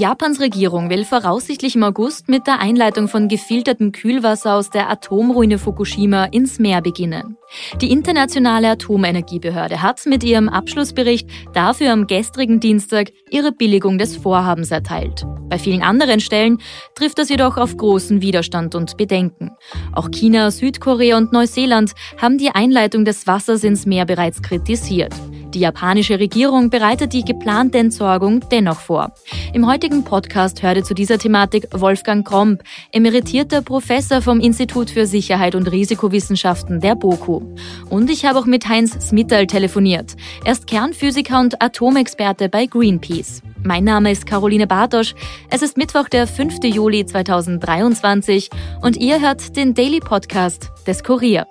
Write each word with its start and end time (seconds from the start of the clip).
Japans 0.00 0.40
Regierung 0.40 0.88
will 0.88 1.04
voraussichtlich 1.04 1.76
im 1.76 1.82
August 1.82 2.30
mit 2.30 2.46
der 2.46 2.58
Einleitung 2.58 3.06
von 3.06 3.28
gefiltertem 3.28 3.92
Kühlwasser 3.92 4.54
aus 4.54 4.70
der 4.70 4.88
Atomruine 4.88 5.58
Fukushima 5.58 6.24
ins 6.24 6.58
Meer 6.58 6.80
beginnen. 6.80 7.36
Die 7.82 7.90
Internationale 7.90 8.70
Atomenergiebehörde 8.70 9.82
hat 9.82 10.06
mit 10.06 10.24
ihrem 10.24 10.48
Abschlussbericht 10.48 11.28
dafür 11.52 11.92
am 11.92 12.06
gestrigen 12.06 12.60
Dienstag 12.60 13.10
ihre 13.30 13.52
Billigung 13.52 13.98
des 13.98 14.16
Vorhabens 14.16 14.70
erteilt. 14.70 15.26
Bei 15.50 15.58
vielen 15.58 15.82
anderen 15.82 16.20
Stellen 16.20 16.62
trifft 16.94 17.18
das 17.18 17.28
jedoch 17.28 17.58
auf 17.58 17.76
großen 17.76 18.22
Widerstand 18.22 18.74
und 18.74 18.96
Bedenken. 18.96 19.50
Auch 19.92 20.10
China, 20.10 20.50
Südkorea 20.50 21.18
und 21.18 21.34
Neuseeland 21.34 21.92
haben 22.16 22.38
die 22.38 22.52
Einleitung 22.54 23.04
des 23.04 23.26
Wassers 23.26 23.64
ins 23.64 23.84
Meer 23.84 24.06
bereits 24.06 24.40
kritisiert. 24.40 25.12
Die 25.54 25.60
japanische 25.60 26.20
Regierung 26.20 26.70
bereitet 26.70 27.12
die 27.12 27.24
geplante 27.24 27.78
Entsorgung 27.78 28.44
dennoch 28.50 28.78
vor. 28.78 29.12
Im 29.52 29.66
heutigen 29.66 30.04
Podcast 30.04 30.62
hörte 30.62 30.84
zu 30.84 30.94
dieser 30.94 31.18
Thematik 31.18 31.66
Wolfgang 31.72 32.26
Kromp, 32.26 32.62
emeritierter 32.92 33.60
Professor 33.60 34.22
vom 34.22 34.38
Institut 34.38 34.90
für 34.90 35.06
Sicherheit 35.06 35.56
und 35.56 35.70
Risikowissenschaften 35.70 36.80
der 36.80 36.94
BOKU. 36.94 37.42
Und 37.88 38.10
ich 38.10 38.24
habe 38.24 38.38
auch 38.38 38.46
mit 38.46 38.68
Heinz 38.68 38.92
Smittal 39.08 39.48
telefoniert. 39.48 40.14
Er 40.44 40.52
ist 40.52 40.68
Kernphysiker 40.68 41.40
und 41.40 41.60
Atomexperte 41.60 42.48
bei 42.48 42.66
Greenpeace. 42.66 43.42
Mein 43.64 43.84
Name 43.84 44.12
ist 44.12 44.26
Caroline 44.26 44.66
Bartosch. 44.66 45.14
Es 45.50 45.62
ist 45.62 45.76
Mittwoch, 45.76 46.08
der 46.08 46.26
5. 46.26 46.64
Juli 46.64 47.04
2023 47.04 48.50
und 48.82 48.96
ihr 48.96 49.20
hört 49.20 49.56
den 49.56 49.74
Daily 49.74 50.00
Podcast 50.00 50.70
des 50.86 51.02
Kurier. 51.02 51.46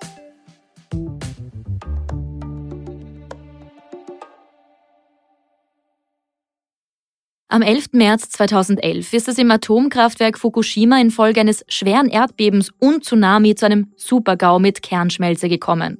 Am 7.52 7.62
11. 7.62 7.86
März 7.94 8.28
2011 8.28 9.12
ist 9.12 9.26
es 9.26 9.36
im 9.36 9.50
Atomkraftwerk 9.50 10.38
Fukushima 10.38 11.00
infolge 11.00 11.40
eines 11.40 11.64
schweren 11.66 12.08
Erdbebens 12.08 12.70
und 12.78 13.02
Tsunami 13.02 13.56
zu 13.56 13.66
einem 13.66 13.88
Supergau 13.96 14.60
mit 14.60 14.82
Kernschmelze 14.82 15.48
gekommen. 15.48 15.98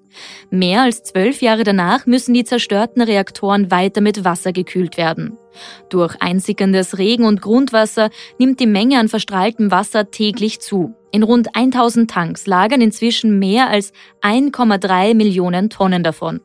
Mehr 0.50 0.82
als 0.82 1.02
zwölf 1.02 1.42
Jahre 1.42 1.64
danach 1.64 2.06
müssen 2.06 2.34
die 2.34 2.44
zerstörten 2.44 3.02
Reaktoren 3.02 3.72
weiter 3.72 4.00
mit 4.00 4.24
Wasser 4.24 4.52
gekühlt 4.52 4.96
werden. 4.96 5.38
Durch 5.88 6.16
einsickerndes 6.20 6.98
Regen- 6.98 7.24
und 7.24 7.42
Grundwasser 7.42 8.10
nimmt 8.38 8.60
die 8.60 8.66
Menge 8.66 8.98
an 8.98 9.08
verstrahltem 9.08 9.70
Wasser 9.70 10.10
täglich 10.10 10.60
zu. 10.60 10.94
In 11.12 11.24
rund 11.24 11.56
1000 11.56 12.08
Tanks 12.08 12.46
lagern 12.46 12.80
inzwischen 12.80 13.40
mehr 13.40 13.68
als 13.68 13.92
1,3 14.22 15.14
Millionen 15.14 15.68
Tonnen 15.68 16.04
davon. 16.04 16.40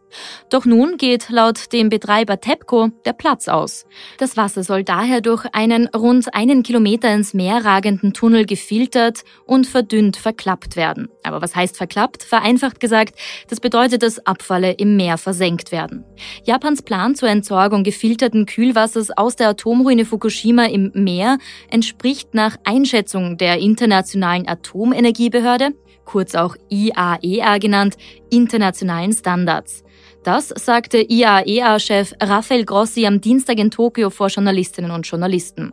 Doch 0.50 0.66
nun 0.66 0.98
geht 0.98 1.30
laut 1.30 1.72
dem 1.72 1.90
Betreiber 1.90 2.40
TEPCO 2.40 2.90
der 3.06 3.14
Platz 3.14 3.48
aus. 3.48 3.86
Das 4.18 4.38
Wasser 4.38 4.64
soll 4.64 4.84
daher 4.84 5.22
durch 5.22 5.46
einen 5.54 5.88
rund 5.90 6.34
einen 6.34 6.64
Kilometer 6.64 7.14
ins 7.14 7.36
Meer 7.36 7.64
ragenden 7.64 8.14
Tunnel 8.14 8.46
gefiltert 8.46 9.24
und 9.46 9.68
verdünnt 9.68 10.18
verklappt 10.18 10.76
werden. 10.76 11.10
Aber 11.22 11.42
was 11.44 11.56
heißt 11.56 11.78
verklappt? 11.78 12.24
Vereinfacht 12.24 12.80
gesagt, 12.80 13.16
das 13.50 13.60
bedeutet, 13.60 14.02
dass 14.02 14.26
Abfalle 14.26 14.72
im 14.72 14.96
Meer 14.96 15.20
versenkt 15.20 15.72
werden. 15.72 16.06
Japans 16.44 16.82
Plan 16.82 17.14
zur 17.14 17.30
Entsorgung 17.30 17.84
gefilterten 17.84 18.48
Kühlwassers 18.48 18.95
aus 19.16 19.36
der 19.36 19.50
Atomruine 19.50 20.06
Fukushima 20.06 20.66
im 20.66 20.92
Meer 20.94 21.38
entspricht 21.70 22.34
nach 22.34 22.58
Einschätzung 22.64 23.38
der 23.38 23.60
internationalen 23.60 24.48
Atomenergiebehörde, 24.48 25.72
kurz 26.06 26.36
auch 26.36 26.56
IAEA 26.70 27.56
e 27.56 27.60
genannt, 27.60 27.98
internationalen 28.30 29.14
Standards. 29.14 29.84
Das 30.24 30.50
sagte 30.50 31.06
IAEA-Chef 31.08 32.14
Rafael 32.20 32.66
Grossi 32.66 33.06
am 33.06 33.22
Dienstag 33.22 33.60
in 33.60 33.70
Tokio 33.70 34.10
vor 34.10 34.28
Journalistinnen 34.28 34.90
und 34.90 35.06
Journalisten. 35.06 35.72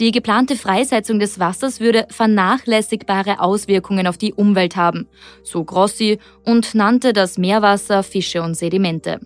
Die 0.00 0.12
geplante 0.12 0.56
Freisetzung 0.56 1.18
des 1.18 1.38
Wassers 1.38 1.78
würde 1.78 2.06
vernachlässigbare 2.08 3.40
Auswirkungen 3.40 4.06
auf 4.06 4.16
die 4.16 4.32
Umwelt 4.32 4.76
haben, 4.76 5.08
so 5.42 5.62
Grossi 5.62 6.18
und 6.46 6.74
nannte 6.74 7.12
das 7.12 7.36
Meerwasser, 7.36 8.02
Fische 8.02 8.42
und 8.42 8.54
Sedimente. 8.54 9.20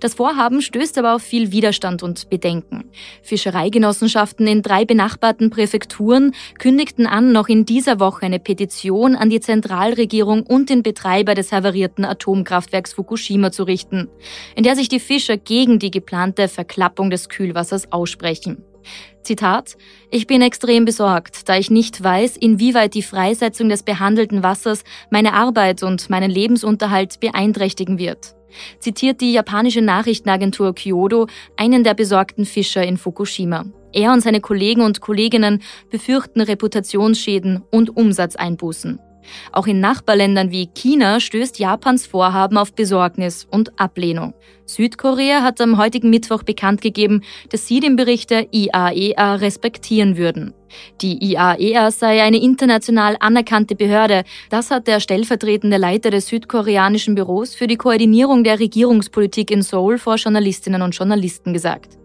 Das 0.00 0.14
Vorhaben 0.14 0.62
stößt 0.62 0.98
aber 0.98 1.14
auf 1.14 1.22
viel 1.22 1.52
Widerstand 1.52 2.02
und 2.02 2.30
Bedenken. 2.30 2.90
Fischereigenossenschaften 3.22 4.46
in 4.46 4.62
drei 4.62 4.84
benachbarten 4.84 5.50
Präfekturen 5.50 6.34
kündigten 6.58 7.06
an, 7.06 7.32
noch 7.32 7.48
in 7.48 7.64
dieser 7.64 8.00
Woche 8.00 8.26
eine 8.26 8.38
Petition 8.38 9.16
an 9.16 9.30
die 9.30 9.40
Zentralregierung 9.40 10.42
und 10.42 10.70
den 10.70 10.82
Betreiber 10.82 11.34
des 11.34 11.52
havarierten 11.52 12.04
Atomkraftwerks 12.04 12.92
Fukushima 12.92 13.52
zu 13.52 13.64
richten, 13.64 14.08
in 14.54 14.64
der 14.64 14.76
sich 14.76 14.88
die 14.88 15.00
Fischer 15.00 15.36
gegen 15.36 15.78
die 15.78 15.90
geplante 15.90 16.48
Verklappung 16.48 17.10
des 17.10 17.28
Kühlwassers 17.28 17.92
aussprechen. 17.92 18.64
Zitat, 19.28 19.76
ich 20.10 20.26
bin 20.26 20.40
extrem 20.40 20.86
besorgt, 20.86 21.50
da 21.50 21.58
ich 21.58 21.70
nicht 21.70 22.02
weiß, 22.02 22.38
inwieweit 22.38 22.94
die 22.94 23.02
Freisetzung 23.02 23.68
des 23.68 23.82
behandelten 23.82 24.42
Wassers 24.42 24.84
meine 25.10 25.34
Arbeit 25.34 25.82
und 25.82 26.08
meinen 26.08 26.30
Lebensunterhalt 26.30 27.20
beeinträchtigen 27.20 27.98
wird 27.98 28.34
zitiert 28.78 29.20
die 29.20 29.34
japanische 29.34 29.82
Nachrichtenagentur 29.82 30.74
Kyodo 30.74 31.26
einen 31.56 31.84
der 31.84 31.92
besorgten 31.92 32.46
Fischer 32.46 32.82
in 32.82 32.96
Fukushima. 32.96 33.66
Er 33.92 34.12
und 34.14 34.20
seine 34.20 34.40
Kollegen 34.40 34.80
und 34.80 35.02
Kolleginnen 35.02 35.62
befürchten 35.90 36.40
Reputationsschäden 36.40 37.62
und 37.70 37.94
Umsatzeinbußen. 37.94 39.00
Auch 39.52 39.66
in 39.66 39.80
Nachbarländern 39.80 40.50
wie 40.50 40.66
China 40.66 41.20
stößt 41.20 41.58
Japans 41.58 42.06
Vorhaben 42.06 42.58
auf 42.58 42.72
Besorgnis 42.72 43.46
und 43.50 43.78
Ablehnung. 43.80 44.34
Südkorea 44.66 45.42
hat 45.42 45.60
am 45.60 45.78
heutigen 45.78 46.10
Mittwoch 46.10 46.42
bekannt 46.42 46.82
gegeben, 46.82 47.22
dass 47.48 47.66
sie 47.66 47.80
den 47.80 47.96
Bericht 47.96 48.30
der 48.30 48.52
IAEA 48.52 49.34
e 49.34 49.36
respektieren 49.36 50.18
würden. 50.18 50.52
Die 51.00 51.24
IAEA 51.24 51.88
e 51.88 51.90
sei 51.90 52.22
eine 52.22 52.36
international 52.36 53.16
anerkannte 53.20 53.74
Behörde. 53.74 54.24
Das 54.50 54.70
hat 54.70 54.86
der 54.86 55.00
stellvertretende 55.00 55.78
Leiter 55.78 56.10
des 56.10 56.26
südkoreanischen 56.26 57.14
Büros 57.14 57.54
für 57.54 57.66
die 57.66 57.76
Koordinierung 57.76 58.44
der 58.44 58.60
Regierungspolitik 58.60 59.50
in 59.50 59.62
Seoul 59.62 59.98
vor 59.98 60.16
Journalistinnen 60.16 60.82
und 60.82 60.94
Journalisten 60.94 61.54
gesagt. 61.54 61.98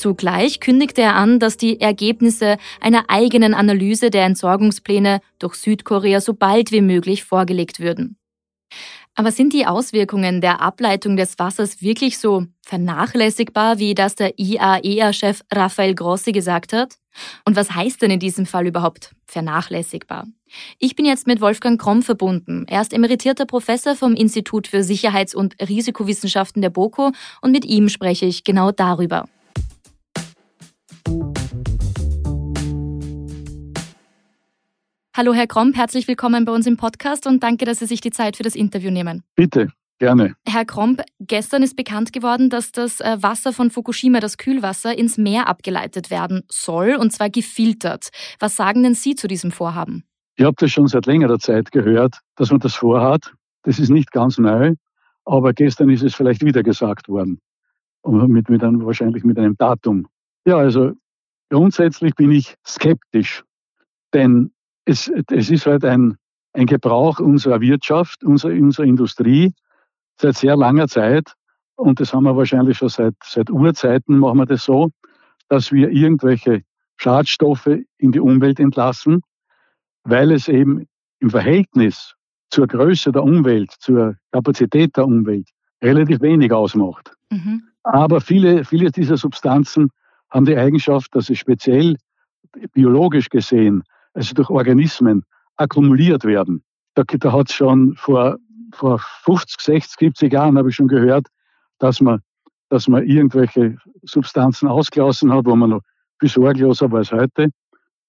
Zugleich 0.00 0.60
kündigte 0.60 1.02
er 1.02 1.14
an, 1.14 1.38
dass 1.40 1.58
die 1.58 1.78
Ergebnisse 1.78 2.56
einer 2.80 3.04
eigenen 3.08 3.52
Analyse 3.52 4.08
der 4.08 4.24
Entsorgungspläne 4.24 5.20
durch 5.38 5.56
Südkorea 5.56 6.22
so 6.22 6.32
bald 6.32 6.72
wie 6.72 6.80
möglich 6.80 7.22
vorgelegt 7.22 7.80
würden. 7.80 8.16
Aber 9.14 9.30
sind 9.30 9.52
die 9.52 9.66
Auswirkungen 9.66 10.40
der 10.40 10.62
Ableitung 10.62 11.18
des 11.18 11.38
Wassers 11.38 11.82
wirklich 11.82 12.18
so 12.18 12.46
vernachlässigbar, 12.62 13.78
wie 13.78 13.92
das 13.92 14.14
der 14.14 14.38
IAEA-Chef 14.38 15.42
Rafael 15.52 15.94
Grossi 15.94 16.32
gesagt 16.32 16.72
hat? 16.72 16.94
Und 17.44 17.56
was 17.56 17.72
heißt 17.72 18.00
denn 18.00 18.12
in 18.12 18.20
diesem 18.20 18.46
Fall 18.46 18.66
überhaupt 18.66 19.10
vernachlässigbar? 19.26 20.26
Ich 20.78 20.96
bin 20.96 21.04
jetzt 21.04 21.26
mit 21.26 21.42
Wolfgang 21.42 21.78
Kromm 21.78 22.02
verbunden. 22.02 22.64
Er 22.68 22.80
ist 22.80 22.94
emeritierter 22.94 23.44
Professor 23.44 23.94
vom 23.96 24.14
Institut 24.14 24.66
für 24.66 24.82
Sicherheits- 24.82 25.34
und 25.34 25.56
Risikowissenschaften 25.60 26.62
der 26.62 26.70
BOKO 26.70 27.12
und 27.42 27.52
mit 27.52 27.66
ihm 27.66 27.90
spreche 27.90 28.24
ich 28.24 28.44
genau 28.44 28.70
darüber. 28.70 29.28
Hallo 35.20 35.34
Herr 35.34 35.46
Kromp, 35.46 35.76
herzlich 35.76 36.08
willkommen 36.08 36.44
bei 36.44 36.52
uns 36.52 36.66
im 36.66 36.76
Podcast 36.76 37.26
und 37.26 37.42
danke, 37.42 37.64
dass 37.64 37.80
Sie 37.80 37.86
sich 37.86 38.00
die 38.00 38.10
Zeit 38.10 38.36
für 38.36 38.42
das 38.42 38.54
Interview 38.54 38.90
nehmen. 38.90 39.22
Bitte, 39.34 39.68
gerne. 39.98 40.34
Herr 40.46 40.64
Kromp, 40.64 41.02
gestern 41.18 41.62
ist 41.62 41.76
bekannt 41.76 42.12
geworden, 42.12 42.48
dass 42.48 42.72
das 42.72 43.00
äh, 43.00 43.18
Wasser 43.20 43.52
von 43.52 43.70
Fukushima, 43.70 44.20
das 44.20 44.38
Kühlwasser, 44.38 44.96
ins 44.96 45.18
Meer 45.18 45.46
abgeleitet 45.46 46.10
werden 46.10 46.42
soll 46.48 46.96
und 46.98 47.12
zwar 47.12 47.28
gefiltert. 47.28 48.08
Was 48.38 48.56
sagen 48.56 48.82
denn 48.82 48.94
Sie 48.94 49.14
zu 49.14 49.28
diesem 49.28 49.50
Vorhaben? 49.50 50.04
Ich 50.36 50.44
habe 50.44 50.56
das 50.58 50.70
schon 50.70 50.86
seit 50.86 51.04
längerer 51.04 51.38
Zeit 51.38 51.70
gehört, 51.70 52.20
dass 52.36 52.50
man 52.50 52.60
das 52.60 52.74
vorhat. 52.74 53.34
Das 53.62 53.78
ist 53.78 53.90
nicht 53.90 54.12
ganz 54.12 54.38
neu, 54.38 54.74
aber 55.26 55.52
gestern 55.52 55.90
ist 55.90 56.02
es 56.02 56.14
vielleicht 56.14 56.42
wieder 56.42 56.62
gesagt 56.62 57.08
worden. 57.08 57.40
Und 58.00 58.30
mit, 58.30 58.48
mit 58.48 58.64
einem, 58.64 58.86
wahrscheinlich 58.86 59.22
mit 59.22 59.38
einem 59.38 59.56
Datum. 59.58 60.06
Ja, 60.46 60.56
also 60.56 60.92
grundsätzlich 61.50 62.14
bin 62.14 62.32
ich 62.32 62.54
skeptisch, 62.66 63.44
denn 64.14 64.52
es, 64.84 65.10
es 65.30 65.50
ist 65.50 65.66
halt 65.66 65.84
ein, 65.84 66.16
ein 66.52 66.66
Gebrauch 66.66 67.20
unserer 67.20 67.60
Wirtschaft, 67.60 68.24
unserer, 68.24 68.52
unserer 68.52 68.86
Industrie 68.86 69.52
seit 70.20 70.36
sehr 70.36 70.56
langer 70.56 70.88
Zeit. 70.88 71.32
Und 71.76 72.00
das 72.00 72.12
haben 72.12 72.24
wir 72.24 72.36
wahrscheinlich 72.36 72.78
schon 72.78 72.88
seit, 72.88 73.14
seit 73.24 73.50
Urzeiten 73.50 74.18
machen 74.18 74.38
wir 74.38 74.46
das 74.46 74.64
so, 74.64 74.90
dass 75.48 75.72
wir 75.72 75.90
irgendwelche 75.90 76.62
Schadstoffe 76.96 77.78
in 77.98 78.12
die 78.12 78.20
Umwelt 78.20 78.60
entlassen, 78.60 79.22
weil 80.04 80.32
es 80.32 80.48
eben 80.48 80.86
im 81.20 81.30
Verhältnis 81.30 82.14
zur 82.50 82.66
Größe 82.66 83.12
der 83.12 83.22
Umwelt, 83.22 83.70
zur 83.78 84.16
Kapazität 84.32 84.96
der 84.96 85.06
Umwelt 85.06 85.48
relativ 85.82 86.20
wenig 86.20 86.52
ausmacht. 86.52 87.14
Mhm. 87.30 87.62
Aber 87.82 88.20
viele, 88.20 88.64
viele 88.64 88.90
dieser 88.90 89.16
Substanzen 89.16 89.90
haben 90.30 90.44
die 90.44 90.56
Eigenschaft, 90.56 91.14
dass 91.14 91.26
sie 91.26 91.36
speziell 91.36 91.96
biologisch 92.72 93.28
gesehen 93.28 93.82
also 94.14 94.34
durch 94.34 94.50
Organismen, 94.50 95.24
akkumuliert 95.56 96.24
werden. 96.24 96.62
Da, 96.94 97.04
da 97.04 97.32
hat 97.32 97.48
es 97.48 97.54
schon 97.54 97.94
vor, 97.96 98.38
vor 98.72 98.98
50, 99.24 99.60
60, 99.60 99.96
70 99.98 100.32
Jahren, 100.32 100.58
habe 100.58 100.70
ich 100.70 100.76
schon 100.76 100.88
gehört, 100.88 101.26
dass 101.78 102.00
man, 102.00 102.20
dass 102.68 102.88
man 102.88 103.04
irgendwelche 103.04 103.76
Substanzen 104.02 104.68
ausgelassen 104.68 105.32
hat, 105.32 105.46
wo 105.46 105.54
man 105.54 105.70
noch 105.70 105.82
viel 106.18 106.28
sorgloser 106.28 106.90
war 106.90 106.98
als 106.98 107.12
heute. 107.12 107.50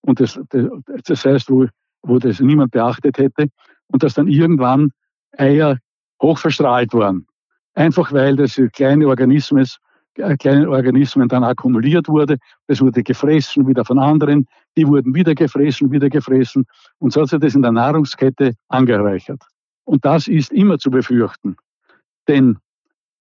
Und 0.02 0.20
das, 0.20 0.40
das, 0.50 1.26
heißt, 1.26 1.50
wo, 1.50 1.68
wo 2.02 2.20
das 2.20 2.40
niemand 2.40 2.72
beachtet 2.72 3.18
hätte. 3.18 3.48
Und 3.88 4.04
dass 4.04 4.16
dann 4.16 4.28
irgendwann 4.28 4.92
Eier 5.38 5.78
hochverstrahlt 6.22 6.94
waren. 6.94 7.28
Einfach 7.74 8.12
weil 8.12 8.36
das 8.36 8.60
kleine 8.74 9.08
Organismen, 9.08 9.68
äh, 10.18 10.36
kleine 10.38 10.70
Organismen 10.70 11.28
dann 11.28 11.44
akkumuliert 11.44 12.08
wurde. 12.08 12.38
Das 12.68 12.82
wurde 12.82 13.04
gefressen 13.04 13.68
wieder 13.68 13.86
von 13.86 14.00
anderen. 14.00 14.48
Die 14.78 14.88
wurden 14.88 15.14
wieder 15.14 15.36
gefressen, 15.36 15.92
wieder 15.92 16.10
gefressen. 16.10 16.66
Und 17.00 17.14
so 17.14 17.22
hat 17.22 17.30
sich 17.30 17.40
das 17.40 17.56
in 17.56 17.62
der 17.62 17.72
Nahrungskette 17.72 18.54
angereichert. 18.68 19.42
Und 19.86 20.06
das 20.06 20.28
ist 20.28 20.52
immer 20.52 20.78
zu 20.80 20.92
befürchten. 20.92 21.56
Denn 22.28 22.58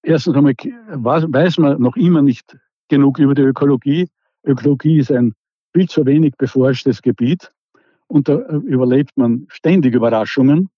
erstens 0.03 0.37
einmal 0.37 0.55
weiß 0.89 1.59
man 1.59 1.81
noch 1.81 1.97
immer 1.97 2.23
nicht 2.23 2.57
genug 2.89 3.19
über 3.19 3.35
die 3.35 3.43
Ökologie. 3.43 4.09
Ökologie 4.45 4.99
ist 4.99 5.13
ein 5.13 5.35
viel 5.73 5.89
zu 5.89 6.05
wenig 6.07 6.35
beforschtes 6.37 7.03
Gebiet. 7.03 7.53
Und 8.09 8.29
da 8.29 8.35
äh, 8.35 8.57
überlebt 8.57 9.17
man 9.17 9.47
ständig 9.49 9.95
Überraschungen. 9.95 10.69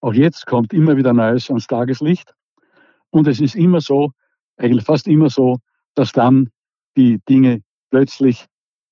Auch 0.00 0.14
jetzt 0.14 0.46
kommt 0.46 0.72
immer 0.72 0.96
wieder 0.96 1.12
Neues 1.12 1.48
ans 1.48 1.68
Tageslicht. 1.68 2.34
Und 3.10 3.28
es 3.28 3.40
ist 3.40 3.54
immer 3.54 3.80
so, 3.80 4.12
eigentlich 4.62 4.84
fast 4.84 5.06
immer 5.06 5.30
so, 5.30 5.58
dass 5.94 6.12
dann 6.12 6.50
die 6.96 7.20
Dinge 7.28 7.62
plötzlich 7.90 8.46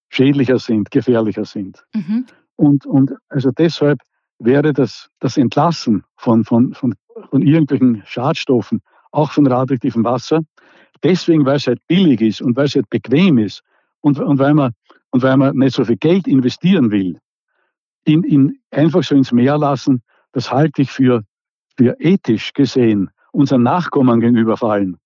schädlicher 0.09 0.59
sind, 0.59 0.91
gefährlicher 0.91 1.45
sind. 1.45 1.85
Mhm. 1.95 2.27
Und, 2.57 2.87
und 2.87 3.13
also 3.29 3.51
deshalb 3.53 4.01
wäre 4.39 4.73
das, 4.73 5.09
das 5.21 5.37
Entlassen 5.37 6.05
von, 6.17 6.45
von, 6.45 6.75
von, 6.75 6.95
von 7.31 7.43
irgendwelchen 7.43 8.03
Schadstoffen, 8.07 8.81
auch 9.13 9.33
von 9.33 9.47
radioaktivem 9.47 10.05
Wasser, 10.05 10.41
deswegen, 11.03 11.45
weil 11.47 11.57
es 11.57 11.67
halt 11.67 11.81
billig 11.87 12.21
ist 12.21 12.43
und 12.43 12.57
weil 12.57 12.67
es 12.67 12.75
halt 12.75 12.91
bequem 12.91 13.39
ist 13.39 13.63
und, 14.01 14.19
und, 14.19 14.39
weil, 14.39 14.55
man, 14.55 14.73
und 15.11 15.23
weil 15.23 15.37
man 15.37 15.57
nicht 15.57 15.75
so 15.75 15.85
viel 15.85 15.97
Geld 15.97 16.27
investieren 16.27 16.91
will, 16.91 17.19
in, 18.05 18.25
in 18.25 18.59
einfach 18.71 19.03
so 19.03 19.15
ins 19.15 19.33
Meer 19.33 19.59
lassen, 19.59 20.03
das 20.33 20.51
halte 20.51 20.83
ich 20.83 20.91
für, 20.91 21.23
für 21.77 21.97
ethisch 22.01 22.53
gesehen 22.53 23.11
unseren 23.33 23.63
Nachkommen 23.63 24.21
gegenüber 24.21 24.57
vor 24.57 24.73
allem, 24.73 24.97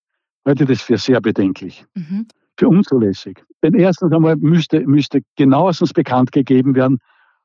halte 0.45 0.65
das 0.65 0.83
für 0.83 0.99
sehr 0.99 1.21
bedenklich, 1.21 1.85
mhm. 1.95 2.27
für 2.57 2.69
unzulässig. 2.69 3.43
Denn 3.63 3.75
erstens 3.75 4.13
einmal 4.13 4.37
müsste, 4.37 4.81
müsste 4.81 5.23
genauestens 5.37 5.93
bekannt 5.93 6.33
gegeben 6.33 6.75
werden, 6.75 6.99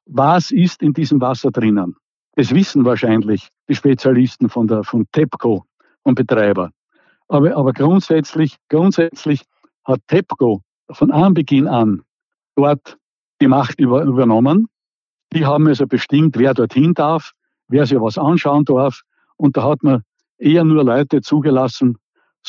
was 0.06 0.52
ist 0.52 0.82
in 0.82 0.94
diesem 0.94 1.22
Wasser 1.22 1.52
drinnen. 1.52 1.96
Das 2.36 2.54
wissen 2.54 2.86
wahrscheinlich 2.86 3.50
die 3.68 3.76
Spezialisten 3.76 4.50
von, 4.50 4.68
der, 4.68 4.84
von 4.84 5.06
TEPCO, 5.12 5.66
vom 6.04 6.16
Betreiber. 6.16 6.72
Aber, 7.28 7.56
aber 7.56 7.74
grundsätzlich, 7.74 8.56
grundsätzlich 8.70 9.44
hat 9.86 10.02
TEPCO 10.08 10.62
von 10.92 11.12
Anbeginn 11.12 11.68
an 11.68 12.02
dort 12.56 12.98
die 13.42 13.48
Macht 13.48 13.80
über, 13.80 14.04
übernommen. 14.04 14.68
Die 15.34 15.46
haben 15.46 15.68
also 15.68 15.86
bestimmt, 15.88 16.38
wer 16.38 16.54
dorthin 16.54 16.94
darf, 16.94 17.32
wer 17.68 17.86
sich 17.86 18.00
was 18.00 18.18
anschauen 18.18 18.66
darf. 18.66 19.02
Und 19.38 19.56
da 19.56 19.64
hat 19.64 19.84
man 19.84 20.04
eher 20.38 20.64
nur 20.64 20.84
Leute 20.84 21.22
zugelassen, 21.22 21.98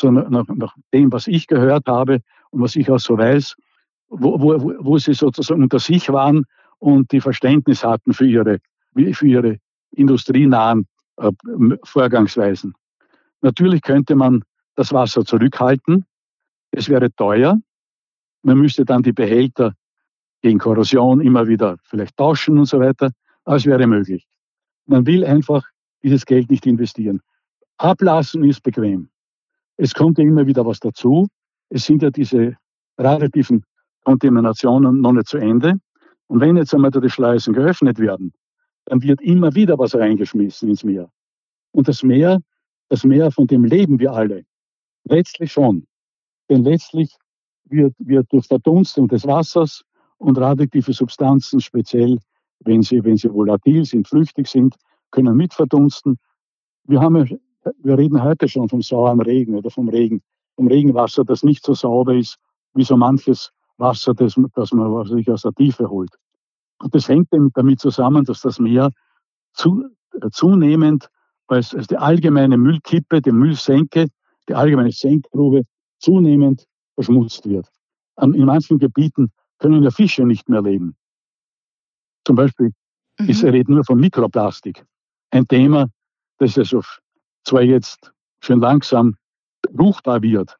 so 0.00 0.11
nach, 0.11 0.47
nach 0.49 0.75
dem, 0.93 1.12
was 1.12 1.26
ich 1.26 1.47
gehört 1.47 1.87
habe 1.87 2.20
und 2.50 2.62
was 2.62 2.76
ich 2.76 2.91
auch 2.91 2.99
so 2.99 3.17
weiß, 3.17 3.56
wo, 4.08 4.41
wo, 4.41 4.75
wo 4.79 4.99
sie 4.99 5.14
sozusagen 5.14 5.62
unter 5.62 5.79
sich 5.79 6.08
waren 6.11 6.44
und 6.79 7.12
die 7.12 7.20
Verständnis 7.20 7.85
hatten 7.85 8.12
für 8.12 8.26
ihre, 8.26 8.58
für 9.12 9.26
ihre 9.26 9.58
industrienahen 9.93 10.87
äh, 11.19 11.31
Vorgangsweisen. 11.85 12.75
Natürlich 13.43 13.82
könnte 13.82 14.17
man 14.17 14.43
das 14.75 14.93
Wasser 14.93 15.25
zurückhalten. 15.25 16.05
Es 16.70 16.88
wäre 16.88 17.12
teuer. 17.14 17.58
Man 18.43 18.58
müsste 18.58 18.85
dann 18.85 19.02
die 19.02 19.12
Behälter 19.12 19.75
gegen 20.43 20.58
Korrosion 20.58 21.20
immer 21.20 21.47
wieder 21.47 21.76
vielleicht 21.85 22.17
tauschen 22.17 22.58
und 22.58 22.67
so 22.67 22.81
weiter. 22.81 23.11
Aber 23.44 23.56
es 23.56 23.67
wäre 23.67 23.87
möglich. 23.87 24.26
Man 24.87 25.06
will 25.06 25.25
einfach 25.25 25.62
dieses 26.02 26.25
Geld 26.25 26.50
nicht 26.50 26.67
investieren. 26.67 27.20
Ablassen 27.76 28.44
ist 28.44 28.62
bequem. 28.62 29.11
Es 29.82 29.94
kommt 29.94 30.18
ja 30.18 30.24
immer 30.24 30.46
wieder 30.46 30.66
was 30.66 30.78
dazu. 30.78 31.26
Es 31.70 31.86
sind 31.86 32.02
ja 32.02 32.10
diese 32.10 32.54
radioaktiven 32.98 33.64
Kontaminationen 34.04 35.00
noch 35.00 35.12
nicht 35.12 35.28
zu 35.28 35.38
Ende. 35.38 35.76
Und 36.26 36.40
wenn 36.40 36.58
jetzt 36.58 36.74
einmal 36.74 36.90
die 36.90 37.08
Schleusen 37.08 37.54
geöffnet 37.54 37.98
werden, 37.98 38.34
dann 38.84 39.02
wird 39.02 39.22
immer 39.22 39.54
wieder 39.54 39.78
was 39.78 39.94
reingeschmissen 39.94 40.68
ins 40.68 40.84
Meer. 40.84 41.08
Und 41.72 41.88
das 41.88 42.02
Meer, 42.02 42.40
das 42.90 43.04
Meer, 43.04 43.30
von 43.30 43.46
dem 43.46 43.64
leben 43.64 43.98
wir 43.98 44.12
alle. 44.12 44.44
Letztlich 45.04 45.50
schon. 45.50 45.86
Denn 46.50 46.62
letztlich 46.62 47.16
wird, 47.64 47.94
wird 48.00 48.30
durch 48.32 48.48
Verdunstung 48.48 49.08
des 49.08 49.26
Wassers 49.26 49.82
und 50.18 50.36
radioaktive 50.36 50.92
Substanzen, 50.92 51.58
speziell 51.58 52.18
wenn 52.58 52.82
sie, 52.82 53.02
wenn 53.02 53.16
sie 53.16 53.32
volatil 53.32 53.86
sind, 53.86 54.06
flüchtig 54.06 54.46
sind, 54.46 54.74
können 55.10 55.38
mitverdunsten. 55.38 56.18
Wir, 56.84 57.00
haben, 57.00 57.40
wir 57.78 57.98
reden 57.98 58.22
heute 58.22 58.48
schon 58.48 58.68
vom 58.68 58.82
sauren 58.82 59.20
Regen 59.20 59.54
oder 59.54 59.70
vom 59.70 59.88
Regen, 59.88 60.22
vom 60.56 60.66
Regenwasser, 60.68 61.24
das 61.24 61.42
nicht 61.42 61.64
so 61.64 61.74
sauber 61.74 62.14
ist 62.14 62.36
wie 62.74 62.84
so 62.84 62.96
manches 62.96 63.52
Wasser, 63.76 64.14
das, 64.14 64.38
das 64.54 64.72
man 64.72 64.92
was 64.92 65.10
ich, 65.10 65.30
aus 65.30 65.42
der 65.42 65.52
Tiefe 65.52 65.88
holt. 65.88 66.10
Und 66.78 66.94
das 66.94 67.08
hängt 67.08 67.28
damit 67.54 67.80
zusammen, 67.80 68.24
dass 68.24 68.40
das 68.40 68.58
Meer 68.58 68.90
zu, 69.52 69.84
äh, 70.14 70.30
zunehmend 70.30 71.08
als, 71.48 71.74
als 71.74 71.88
die 71.88 71.96
allgemeine 71.96 72.56
Müllkippe, 72.56 73.20
die 73.20 73.32
Müllsenke, 73.32 74.06
die 74.48 74.54
allgemeine 74.54 74.92
Senkgrube 74.92 75.62
zunehmend 75.98 76.66
verschmutzt 76.94 77.48
wird. 77.48 77.68
In 78.20 78.44
manchen 78.44 78.78
Gebieten 78.78 79.32
können 79.58 79.82
ja 79.82 79.90
Fische 79.90 80.24
nicht 80.24 80.48
mehr 80.48 80.62
leben. 80.62 80.96
Zum 82.24 82.36
Beispiel, 82.36 82.72
mhm. 83.18 83.28
ich 83.28 83.42
rede 83.42 83.72
nur 83.72 83.84
von 83.84 83.98
Mikroplastik. 83.98 84.84
Ein 85.30 85.46
Thema, 85.46 85.88
das 86.38 86.58
also 86.58 86.82
zwar 87.44 87.62
jetzt 87.62 88.12
schon 88.40 88.60
langsam 88.60 89.16
ruchbar 89.78 90.22
wird, 90.22 90.56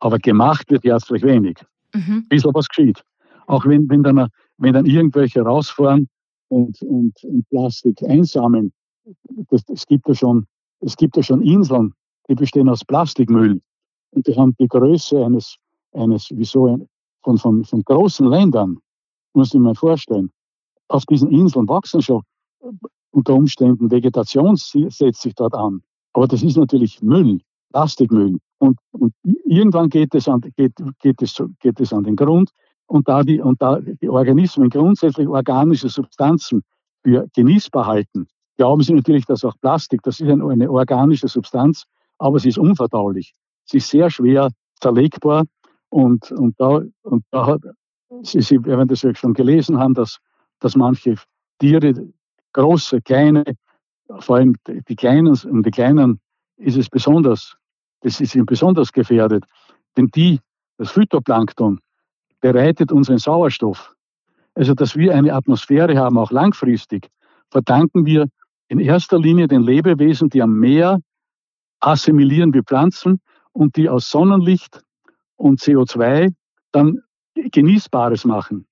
aber 0.00 0.18
gemacht 0.18 0.70
wird 0.70 0.84
herzlich 0.84 1.22
wenig. 1.22 1.58
Mhm. 1.94 2.26
Bisschen 2.28 2.54
was 2.54 2.68
geschieht. 2.68 3.02
Auch 3.46 3.64
wenn, 3.66 3.88
wenn, 3.88 4.02
dann, 4.02 4.28
wenn 4.58 4.74
dann 4.74 4.86
irgendwelche 4.86 5.42
rausfahren 5.42 6.08
und, 6.48 6.80
und, 6.82 7.22
und 7.24 7.48
Plastik 7.48 8.02
einsammeln, 8.02 8.72
das, 9.50 9.62
es, 9.68 9.86
gibt 9.86 10.08
ja 10.08 10.14
schon, 10.14 10.46
es 10.80 10.96
gibt 10.96 11.16
ja 11.16 11.22
schon 11.22 11.42
Inseln, 11.42 11.92
die 12.28 12.34
bestehen 12.34 12.68
aus 12.68 12.84
Plastikmüll. 12.84 13.60
Und 14.10 14.26
die 14.26 14.36
haben 14.36 14.54
die 14.58 14.68
Größe 14.68 15.24
eines, 15.24 15.56
eines 15.92 16.28
wie 16.30 16.44
so 16.44 16.66
ein, 16.66 16.88
von, 17.22 17.38
von, 17.38 17.64
von 17.64 17.82
großen 17.82 18.28
Ländern, 18.28 18.78
muss 19.34 19.54
ich 19.54 19.60
mir 19.60 19.74
vorstellen 19.74 20.30
auf 20.88 21.04
diesen 21.06 21.30
Inseln 21.30 21.68
wachsen 21.68 22.02
schon 22.02 22.22
unter 23.10 23.34
Umständen 23.34 23.90
Vegetation 23.90 24.56
setzt 24.56 25.22
sich 25.22 25.34
dort 25.34 25.54
an. 25.54 25.82
Aber 26.16 26.26
das 26.26 26.42
ist 26.42 26.56
natürlich 26.56 27.02
Müll, 27.02 27.40
Plastikmüll. 27.72 28.38
Und, 28.56 28.78
und 28.92 29.12
irgendwann 29.44 29.90
geht 29.90 30.14
es, 30.14 30.26
an, 30.26 30.40
geht, 30.56 30.72
geht, 31.00 31.20
es, 31.20 31.36
geht 31.60 31.78
es 31.78 31.92
an 31.92 32.04
den 32.04 32.16
Grund. 32.16 32.50
Und 32.86 33.06
da, 33.06 33.22
die, 33.22 33.38
und 33.38 33.60
da 33.60 33.80
die 33.80 34.08
Organismen 34.08 34.70
grundsätzlich 34.70 35.28
organische 35.28 35.90
Substanzen 35.90 36.62
für 37.04 37.26
genießbar 37.34 37.84
halten, 37.86 38.26
glauben 38.56 38.82
sie 38.82 38.94
natürlich, 38.94 39.26
dass 39.26 39.44
auch 39.44 39.54
Plastik, 39.60 40.02
das 40.04 40.18
ist 40.18 40.30
eine, 40.30 40.70
organische 40.70 41.28
Substanz, 41.28 41.84
aber 42.16 42.38
sie 42.38 42.48
ist 42.48 42.58
unverdaulich. 42.58 43.34
Sie 43.66 43.76
ist 43.76 43.90
sehr 43.90 44.08
schwer 44.08 44.48
zerlegbar. 44.80 45.44
Und, 45.90 46.32
und 46.32 46.54
da, 46.58 46.80
und 47.02 47.24
da 47.30 47.46
hat, 47.46 47.60
Sie, 48.22 48.40
Sie 48.40 48.64
werden 48.64 48.88
das 48.88 49.02
ja 49.02 49.14
schon 49.14 49.34
gelesen 49.34 49.78
haben, 49.78 49.92
dass 49.92 50.18
dass 50.60 50.76
manche 50.76 51.16
Tiere, 51.58 51.92
große, 52.54 53.02
kleine, 53.02 53.44
vor 54.20 54.36
allem 54.36 54.56
die 54.66 54.96
Kleinen, 54.96 55.28
und 55.28 55.64
die 55.64 55.70
Kleinen 55.70 56.20
ist 56.56 56.76
es 56.76 56.88
besonders, 56.88 57.56
das 58.00 58.20
ist 58.20 58.34
ihnen 58.34 58.46
besonders 58.46 58.92
gefährdet, 58.92 59.44
denn 59.96 60.08
die, 60.08 60.40
das 60.78 60.90
Phytoplankton, 60.92 61.80
bereitet 62.40 62.92
unseren 62.92 63.18
Sauerstoff. 63.18 63.94
Also, 64.54 64.74
dass 64.74 64.96
wir 64.96 65.14
eine 65.14 65.34
Atmosphäre 65.34 65.96
haben, 65.98 66.18
auch 66.18 66.30
langfristig, 66.30 67.08
verdanken 67.50 68.06
wir 68.06 68.28
in 68.68 68.80
erster 68.80 69.18
Linie 69.18 69.48
den 69.48 69.62
Lebewesen, 69.62 70.28
die 70.28 70.42
am 70.42 70.58
Meer 70.58 71.00
assimilieren 71.80 72.52
wie 72.54 72.62
Pflanzen 72.62 73.20
und 73.52 73.76
die 73.76 73.88
aus 73.88 74.10
Sonnenlicht 74.10 74.82
und 75.36 75.60
CO2 75.60 76.32
dann 76.72 77.02
Genießbares 77.34 78.24
machen. 78.24 78.66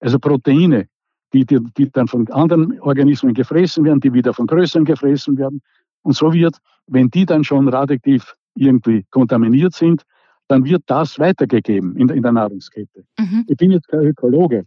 Also 0.00 0.18
Proteine, 0.18 0.88
die, 1.32 1.44
die, 1.44 1.58
die 1.76 1.90
dann 1.90 2.08
von 2.08 2.28
anderen 2.28 2.80
Organismen 2.80 3.34
gefressen 3.34 3.84
werden, 3.84 4.00
die 4.00 4.12
wieder 4.12 4.34
von 4.34 4.46
größeren 4.46 4.84
gefressen 4.84 5.38
werden. 5.38 5.60
Und 6.02 6.16
so 6.16 6.32
wird, 6.32 6.56
wenn 6.86 7.08
die 7.10 7.26
dann 7.26 7.44
schon 7.44 7.68
radioaktiv 7.68 8.34
irgendwie 8.54 9.04
kontaminiert 9.10 9.74
sind, 9.74 10.02
dann 10.48 10.64
wird 10.64 10.82
das 10.86 11.18
weitergegeben 11.18 11.96
in, 11.96 12.08
in 12.08 12.22
der 12.22 12.32
Nahrungskette. 12.32 13.04
Mhm. 13.18 13.44
Ich 13.46 13.56
bin 13.56 13.70
jetzt 13.70 13.86
kein 13.88 14.00
Ökologe, 14.00 14.64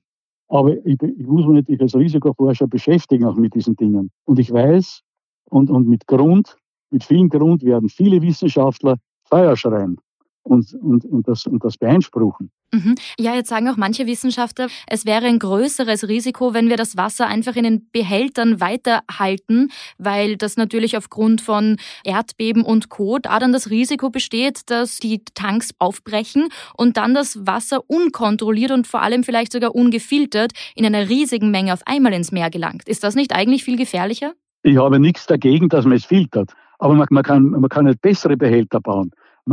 Aber 0.48 0.78
ich, 0.86 1.02
ich 1.02 1.28
muss 1.28 1.46
mich 1.46 1.56
natürlich 1.56 1.82
als 1.82 1.96
Risikoforscher 1.96 2.68
beschäftigen 2.68 3.26
auch 3.26 3.36
mit 3.36 3.54
diesen 3.56 3.76
Dingen. 3.76 4.12
Und 4.26 4.40
ich 4.40 4.52
weiß, 4.52 5.02
und, 5.50 5.70
und 5.70 5.88
mit 5.88 6.08
Grund, 6.08 6.56
mit 6.92 7.04
vielen 7.04 7.30
Grund 7.30 7.64
werden 7.64 7.90
viele 7.90 8.22
Wissenschaftler 8.22 8.98
Feuer 9.26 9.58
schreien 9.58 9.98
und, 10.44 10.74
und, 10.76 11.06
und, 11.06 11.28
das, 11.28 11.48
und 11.48 11.64
das 11.64 11.78
beeinspruchen. 11.78 12.52
Mhm. 12.74 12.96
Ja, 13.20 13.36
jetzt 13.36 13.50
sagen 13.50 13.70
auch 13.70 13.78
manche 13.78 14.08
Wissenschaftler, 14.08 14.68
es 14.88 15.06
wäre 15.06 15.28
ein 15.28 15.38
größeres 15.38 16.08
Risiko, 16.08 16.56
wenn 16.56 16.70
wir 16.70 16.76
das 16.76 16.98
Wasser 16.98 17.28
einfach 17.28 17.56
in 17.56 17.64
den 17.64 17.88
Behältern 17.92 18.60
weiterhalten, 18.60 19.70
weil 20.00 20.38
das 20.38 20.58
natürlich 20.58 20.98
aufgrund 20.98 21.42
von 21.42 21.78
Erdbeben 22.04 22.64
und 22.64 22.90
Co. 22.90 23.20
da 23.20 23.38
dann 23.38 23.54
das 23.54 23.70
Risiko 23.70 24.10
besteht, 24.10 24.72
dass 24.72 24.98
die 24.98 25.24
Tanks 25.36 25.70
aufbrechen 25.78 26.50
und 26.76 26.98
dann 26.98 27.14
das 27.14 27.46
Wasser 27.46 27.82
unkontrolliert 27.88 28.72
und 28.72 28.88
vor 28.88 29.04
allem 29.04 29.24
vielleicht 29.24 29.52
sogar 29.52 29.76
ungefiltert 29.76 30.54
in 30.76 30.86
einer 30.86 31.10
riesigen 31.10 31.52
Menge 31.52 31.74
auf 31.74 31.82
einmal 31.86 32.14
ins 32.14 32.32
Meer 32.32 32.50
gelangt. 32.50 32.90
Ist 32.90 33.04
das 33.04 33.14
nicht 33.14 33.34
eigentlich 33.34 33.64
viel 33.64 33.78
gefährlicher? 33.78 34.34
Ich 34.64 34.78
habe 34.78 35.00
nichts 35.00 35.28
dagegen, 35.28 35.70
dass 35.70 35.86
man 35.86 35.98
es 35.98 36.06
filtert. 36.06 36.54
Aber 36.80 36.96
man, 36.96 37.08
man, 37.12 37.24
kann, 37.24 37.50
man 37.52 37.70
kann 37.70 37.86
nicht 37.86 38.02
bessere 38.02 38.36
Behälter 38.36 38.82
bauen. 38.82 39.12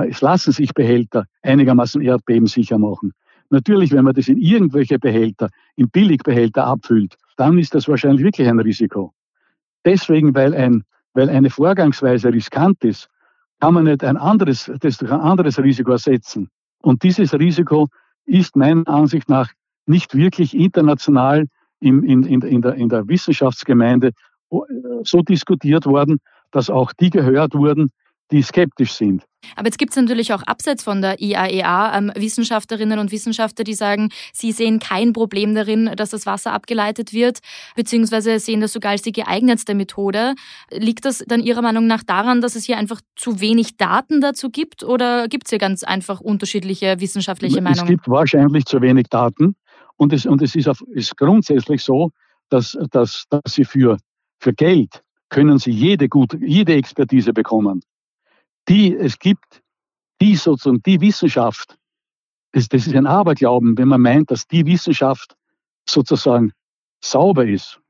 Es 0.08 0.20
lassen 0.20 0.52
sich 0.52 0.72
Behälter 0.72 1.26
einigermaßen 1.42 2.00
erdbebensicher 2.00 2.78
machen. 2.78 3.12
Natürlich, 3.50 3.90
wenn 3.92 4.04
man 4.04 4.14
das 4.14 4.28
in 4.28 4.38
irgendwelche 4.38 4.98
Behälter, 4.98 5.50
in 5.74 5.88
Billigbehälter 5.90 6.64
abfüllt, 6.64 7.16
dann 7.36 7.58
ist 7.58 7.74
das 7.74 7.88
wahrscheinlich 7.88 8.24
wirklich 8.24 8.48
ein 8.48 8.60
Risiko. 8.60 9.12
Deswegen, 9.84 10.34
weil, 10.34 10.54
ein, 10.54 10.84
weil 11.14 11.28
eine 11.28 11.50
Vorgangsweise 11.50 12.32
riskant 12.32 12.84
ist, 12.84 13.08
kann 13.58 13.74
man 13.74 13.84
nicht 13.84 14.04
ein 14.04 14.16
anderes, 14.16 14.70
das 14.80 14.98
durch 14.98 15.10
ein 15.10 15.20
anderes 15.20 15.58
Risiko 15.58 15.92
ersetzen. 15.92 16.48
Und 16.82 17.02
dieses 17.02 17.34
Risiko 17.34 17.88
ist 18.24 18.56
meiner 18.56 18.86
Ansicht 18.88 19.28
nach 19.28 19.50
nicht 19.86 20.14
wirklich 20.14 20.56
international 20.56 21.46
in, 21.80 22.02
in, 22.04 22.22
in, 22.22 22.60
der, 22.60 22.74
in 22.74 22.88
der 22.88 23.08
Wissenschaftsgemeinde 23.08 24.12
so 25.02 25.22
diskutiert 25.22 25.86
worden, 25.86 26.20
dass 26.52 26.70
auch 26.70 26.92
die 26.92 27.10
gehört 27.10 27.54
wurden, 27.54 27.90
die 28.30 28.42
skeptisch 28.42 28.92
sind. 28.92 29.24
Aber 29.56 29.66
jetzt 29.66 29.78
gibt 29.78 29.92
es 29.92 29.96
natürlich 29.96 30.32
auch 30.32 30.42
abseits 30.42 30.82
von 30.82 31.00
der 31.00 31.20
IAEA 31.20 31.96
ähm, 31.96 32.12
Wissenschaftlerinnen 32.14 32.98
und 32.98 33.10
Wissenschaftler, 33.10 33.64
die 33.64 33.74
sagen, 33.74 34.10
sie 34.32 34.52
sehen 34.52 34.78
kein 34.78 35.12
Problem 35.12 35.54
darin, 35.54 35.90
dass 35.96 36.10
das 36.10 36.26
Wasser 36.26 36.52
abgeleitet 36.52 37.12
wird, 37.12 37.38
beziehungsweise 37.74 38.38
sehen 38.38 38.60
das 38.60 38.72
sogar 38.72 38.92
als 38.92 39.02
die 39.02 39.12
geeignetste 39.12 39.74
Methode. 39.74 40.34
Liegt 40.70 41.04
das 41.04 41.24
dann 41.26 41.40
Ihrer 41.40 41.62
Meinung 41.62 41.86
nach 41.86 42.02
daran, 42.02 42.40
dass 42.40 42.54
es 42.54 42.64
hier 42.64 42.76
einfach 42.76 43.00
zu 43.16 43.40
wenig 43.40 43.76
Daten 43.76 44.20
dazu 44.20 44.50
gibt 44.50 44.84
oder 44.84 45.28
gibt 45.28 45.46
es 45.46 45.50
hier 45.50 45.58
ganz 45.58 45.82
einfach 45.84 46.20
unterschiedliche 46.20 47.00
wissenschaftliche 47.00 47.60
Meinungen? 47.60 47.84
Es 47.84 47.88
gibt 47.88 48.08
wahrscheinlich 48.08 48.66
zu 48.66 48.80
wenig 48.80 49.06
Daten 49.08 49.56
und 49.96 50.12
es, 50.12 50.26
und 50.26 50.42
es 50.42 50.54
ist, 50.54 50.68
auf, 50.68 50.82
ist 50.92 51.16
grundsätzlich 51.16 51.82
so, 51.82 52.10
dass, 52.50 52.76
dass, 52.90 53.24
dass 53.30 53.54
Sie 53.54 53.64
für, 53.64 53.96
für 54.38 54.52
Geld 54.52 55.02
können 55.30 55.58
Sie 55.58 55.70
jede, 55.70 56.08
gute, 56.08 56.38
jede 56.44 56.74
Expertise 56.74 57.32
bekommen 57.32 57.82
die 58.68 58.94
es 58.94 59.18
gibt, 59.18 59.62
die 60.20 60.36
sozusagen 60.36 60.82
die 60.82 61.00
Wissenschaft, 61.00 61.76
das, 62.52 62.68
das 62.68 62.86
ist 62.86 62.94
ein 62.94 63.06
Aberglauben, 63.06 63.76
wenn 63.78 63.88
man 63.88 64.00
meint, 64.00 64.30
dass 64.30 64.46
die 64.46 64.66
Wissenschaft 64.66 65.34
sozusagen 65.88 66.52
sauber 67.02 67.46
ist. 67.46 67.80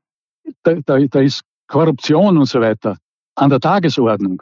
Da, 0.63 0.75
da, 0.85 0.99
da 0.99 1.19
ist 1.19 1.41
Korruption 1.67 2.37
und 2.37 2.45
so 2.45 2.61
weiter 2.61 2.97
an 3.35 3.49
der 3.49 3.59
Tagesordnung. 3.59 4.41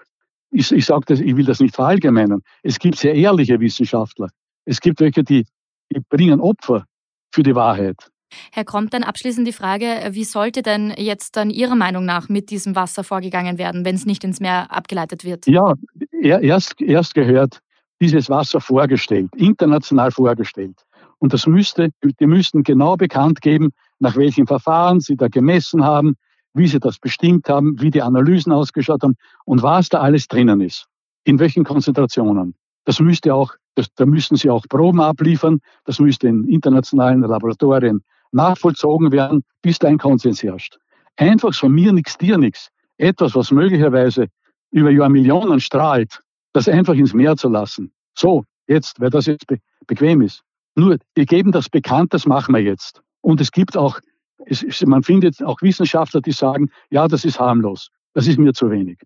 Ich, 0.51 0.71
ich 0.71 0.86
sage 0.86 1.05
das, 1.07 1.19
ich 1.19 1.36
will 1.36 1.45
das 1.45 1.59
nicht 1.59 1.75
verallgemeinern. 1.75 2.41
Es 2.63 2.79
gibt 2.79 2.98
sehr 2.98 3.13
ehrliche 3.13 3.59
Wissenschaftler. 3.59 4.29
Es 4.65 4.79
gibt 4.79 5.00
welche, 5.00 5.24
die, 5.24 5.45
die 5.91 6.00
bringen 6.09 6.39
Opfer 6.39 6.86
für 7.31 7.43
die 7.43 7.55
Wahrheit. 7.55 8.09
Herr 8.51 8.65
Kromp, 8.65 8.91
dann 8.91 9.03
abschließend 9.03 9.48
die 9.48 9.53
Frage, 9.53 10.09
wie 10.12 10.24
sollte 10.24 10.62
denn 10.62 10.93
jetzt 10.98 11.36
dann 11.36 11.50
Ihrer 11.50 11.75
Meinung 11.75 12.05
nach 12.05 12.29
mit 12.29 12.50
diesem 12.50 12.75
Wasser 12.75 13.03
vorgegangen 13.03 13.57
werden, 13.57 13.86
wenn 13.86 13.95
es 13.95 14.05
nicht 14.05 14.24
ins 14.24 14.39
Meer 14.39 14.71
abgeleitet 14.71 15.24
wird? 15.24 15.48
Ja, 15.48 15.75
erst, 16.21 16.81
erst 16.81 17.15
gehört 17.15 17.59
dieses 18.01 18.29
Wasser 18.29 18.62
vorgestellt, 18.62 19.29
international 19.36 20.12
vorgestellt. 20.12 20.75
Und 21.19 21.33
das 21.33 21.48
müsste, 21.48 21.89
die 22.01 22.27
müssten 22.27 22.63
genau 22.63 22.95
bekannt 22.95 23.41
geben, 23.41 23.71
nach 24.00 24.15
welchen 24.15 24.48
Verfahren 24.48 25.01
sie 25.01 25.17
da 25.17 25.27
gemessen 25.27 25.83
haben, 25.83 26.15
wie 26.53 26.67
sie 26.67 26.79
das 26.79 26.98
bestimmt 26.98 27.50
haben, 27.50 27.79
wie 27.79 27.91
die 27.91 28.01
Analysen 28.01 28.51
ausgeschaut 28.51 29.03
haben 29.03 29.15
und 29.45 29.62
was 29.62 29.89
da 29.89 30.00
alles 30.00 30.27
drinnen 30.27 30.62
ist. 30.62 30.86
In 31.25 31.39
welchen 31.39 31.63
Konzentrationen. 31.63 32.55
Das 32.86 33.00
müsste 33.00 33.33
auch, 33.36 33.53
das, 33.75 33.88
da 33.95 34.05
müssen 34.05 34.38
sie 34.38 34.50
auch 34.50 34.65
Proben 34.67 35.01
abliefern. 35.01 35.59
Das 35.83 36.00
müsste 36.00 36.27
in 36.27 36.45
internationalen 36.45 37.21
Laboratorien 37.21 38.01
nachvollzogen 38.31 39.12
werden, 39.12 39.43
bis 39.62 39.79
da 39.79 39.88
ein 39.88 39.98
Konsens 39.98 40.43
herrscht. 40.43 40.77
Einfach 41.17 41.53
von 41.53 41.71
mir 41.71 41.91
nichts, 41.91 42.17
dir 42.17 42.38
nichts. 42.38 42.69
Etwas, 42.98 43.36
was 43.36 43.51
möglicherweise 43.51 44.27
über 44.71 44.91
Jahrmillionen 44.91 45.59
strahlt, 45.59 46.19
das 46.53 46.67
einfach 46.67 46.93
ins 46.93 47.13
Meer 47.13 47.36
zu 47.36 47.50
lassen. 47.50 47.91
So, 48.15 48.43
jetzt, 48.67 49.00
weil 49.00 49.09
das 49.09 49.25
jetzt 49.25 49.48
be 49.48 49.57
bequem 49.88 50.21
ist. 50.21 50.43
Nur, 50.75 50.98
wir 51.15 51.25
geben 51.25 51.51
das 51.51 51.67
bekannt, 51.67 52.13
das 52.13 52.25
machen 52.27 52.53
wir 52.53 52.62
jetzt. 52.62 53.01
Und 53.21 53.41
es 53.41 53.51
gibt 53.51 53.75
auch, 53.75 54.00
es, 54.45 54.86
man 54.86 55.01
findet 55.01 55.41
auch 55.43 55.62
Wissenschaftler, 55.62 56.21
die 56.21 56.31
sagen, 56.31 56.69
ja, 56.91 57.07
das 57.07 57.25
ist 57.25 57.39
harmlos. 57.39 57.89
Das 58.13 58.27
ist 58.27 58.38
mir 58.38 58.53
zu 58.53 58.69
wenig. 58.69 59.00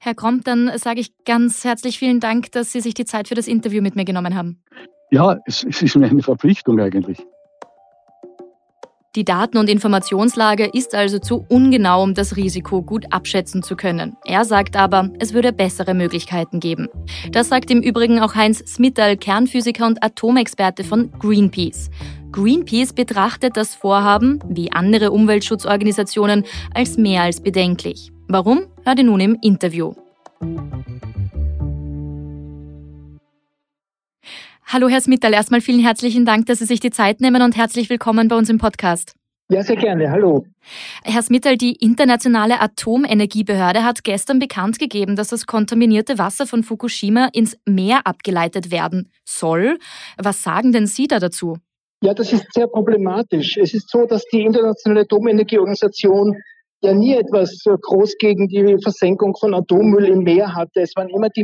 Herr 0.00 0.14
Kromp, 0.14 0.44
dann 0.44 0.70
sage 0.78 1.00
ich 1.00 1.12
ganz 1.24 1.64
herzlich 1.64 1.98
vielen 1.98 2.20
Dank, 2.20 2.52
dass 2.52 2.72
Sie 2.72 2.80
sich 2.80 2.94
die 2.94 3.04
Zeit 3.04 3.28
für 3.28 3.34
das 3.34 3.48
Interview 3.48 3.82
mit 3.82 3.96
mir 3.96 4.04
genommen 4.04 4.34
haben. 4.34 4.62
Ja, 5.10 5.38
es, 5.46 5.64
es 5.64 5.82
ist 5.82 5.96
mir 5.96 6.06
eine 6.06 6.22
Verpflichtung 6.22 6.78
eigentlich. 6.80 7.18
Die 9.16 9.24
Daten- 9.24 9.58
und 9.58 9.68
Informationslage 9.68 10.70
ist 10.72 10.94
also 10.94 11.18
zu 11.18 11.44
ungenau, 11.48 12.04
um 12.04 12.14
das 12.14 12.36
Risiko 12.36 12.80
gut 12.80 13.06
abschätzen 13.10 13.60
zu 13.60 13.74
können. 13.74 14.16
Er 14.24 14.44
sagt 14.44 14.76
aber, 14.76 15.10
es 15.18 15.34
würde 15.34 15.52
bessere 15.52 15.94
Möglichkeiten 15.94 16.60
geben. 16.60 16.88
Das 17.32 17.48
sagt 17.48 17.72
im 17.72 17.82
Übrigen 17.82 18.20
auch 18.20 18.36
Heinz 18.36 18.60
Smittal, 18.60 19.16
Kernphysiker 19.16 19.84
und 19.88 20.00
Atomexperte 20.04 20.84
von 20.84 21.10
Greenpeace. 21.18 21.90
Greenpeace 22.30 22.92
betrachtet 22.92 23.56
das 23.56 23.74
Vorhaben, 23.74 24.38
wie 24.48 24.70
andere 24.70 25.10
Umweltschutzorganisationen, 25.10 26.44
als 26.72 26.96
mehr 26.96 27.22
als 27.22 27.40
bedenklich. 27.40 28.12
Warum? 28.28 28.66
Hört 28.84 28.98
ihr 29.00 29.04
nun 29.06 29.18
im 29.18 29.36
Interview. 29.42 29.92
Hallo 34.72 34.88
Herr 34.88 35.00
Smittal, 35.00 35.32
erstmal 35.32 35.60
vielen 35.60 35.80
herzlichen 35.80 36.24
Dank, 36.24 36.46
dass 36.46 36.60
Sie 36.60 36.64
sich 36.64 36.78
die 36.78 36.92
Zeit 36.92 37.20
nehmen 37.20 37.42
und 37.42 37.56
herzlich 37.56 37.90
willkommen 37.90 38.28
bei 38.28 38.36
uns 38.36 38.48
im 38.48 38.58
Podcast. 38.58 39.14
Ja, 39.50 39.64
sehr 39.64 39.74
gerne. 39.74 40.12
Hallo. 40.12 40.46
Herr 41.02 41.22
Smittal, 41.22 41.56
die 41.56 41.74
Internationale 41.74 42.60
Atomenergiebehörde 42.60 43.82
hat 43.82 44.04
gestern 44.04 44.38
bekannt 44.38 44.78
gegeben, 44.78 45.16
dass 45.16 45.26
das 45.26 45.46
kontaminierte 45.46 46.18
Wasser 46.18 46.46
von 46.46 46.62
Fukushima 46.62 47.30
ins 47.32 47.58
Meer 47.66 48.06
abgeleitet 48.06 48.70
werden 48.70 49.10
soll. 49.24 49.76
Was 50.16 50.44
sagen 50.44 50.70
denn 50.70 50.86
Sie 50.86 51.08
da 51.08 51.18
dazu? 51.18 51.56
Ja, 52.04 52.14
das 52.14 52.32
ist 52.32 52.46
sehr 52.54 52.68
problematisch. 52.68 53.56
Es 53.56 53.74
ist 53.74 53.90
so, 53.90 54.06
dass 54.06 54.24
die 54.26 54.42
Internationale 54.42 55.00
Atomenergieorganisation 55.00 56.36
ja 56.80 56.94
nie 56.94 57.14
etwas 57.14 57.64
groß 57.64 58.18
gegen 58.20 58.46
die 58.46 58.76
Versenkung 58.80 59.34
von 59.34 59.52
Atommüll 59.52 60.04
im 60.04 60.20
Meer 60.20 60.54
hatte. 60.54 60.82
Es 60.82 60.94
waren 60.94 61.08
immer 61.08 61.28
die 61.28 61.42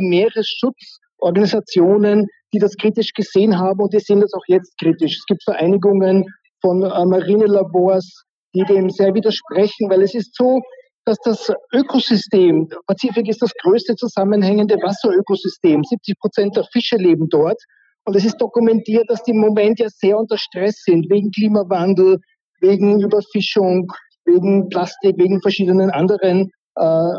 Meeresschutzorganisationen, 1.21 2.27
die 2.53 2.59
das 2.59 2.75
kritisch 2.75 3.13
gesehen 3.13 3.57
haben 3.57 3.81
und 3.81 3.93
die 3.93 3.99
sehen 3.99 4.21
das 4.21 4.33
auch 4.33 4.45
jetzt 4.47 4.77
kritisch. 4.79 5.17
Es 5.17 5.25
gibt 5.25 5.43
Vereinigungen 5.43 6.25
von 6.61 6.83
äh, 6.83 7.05
Marinelabors, 7.05 8.23
die 8.53 8.63
dem 8.63 8.89
sehr 8.89 9.13
widersprechen, 9.13 9.89
weil 9.89 10.01
es 10.01 10.15
ist 10.15 10.35
so, 10.35 10.61
dass 11.05 11.17
das 11.23 11.51
Ökosystem, 11.73 12.67
Pazifik 12.85 13.29
ist 13.29 13.41
das 13.41 13.53
größte 13.63 13.95
zusammenhängende 13.95 14.75
Wasserökosystem, 14.75 15.83
70 15.83 16.19
Prozent 16.19 16.57
der 16.57 16.65
Fische 16.71 16.97
leben 16.97 17.29
dort. 17.29 17.61
Und 18.03 18.15
es 18.15 18.25
ist 18.25 18.37
dokumentiert, 18.37 19.09
dass 19.09 19.23
die 19.23 19.31
im 19.31 19.39
Moment 19.39 19.79
ja 19.79 19.87
sehr 19.89 20.17
unter 20.17 20.37
Stress 20.37 20.81
sind, 20.83 21.09
wegen 21.09 21.31
Klimawandel, 21.31 22.19
wegen 22.61 23.01
Überfischung, 23.01 23.91
wegen 24.25 24.69
Plastik, 24.69 25.17
wegen 25.17 25.41
verschiedenen 25.41 25.91
anderen 25.91 26.51
äh, 26.75 27.13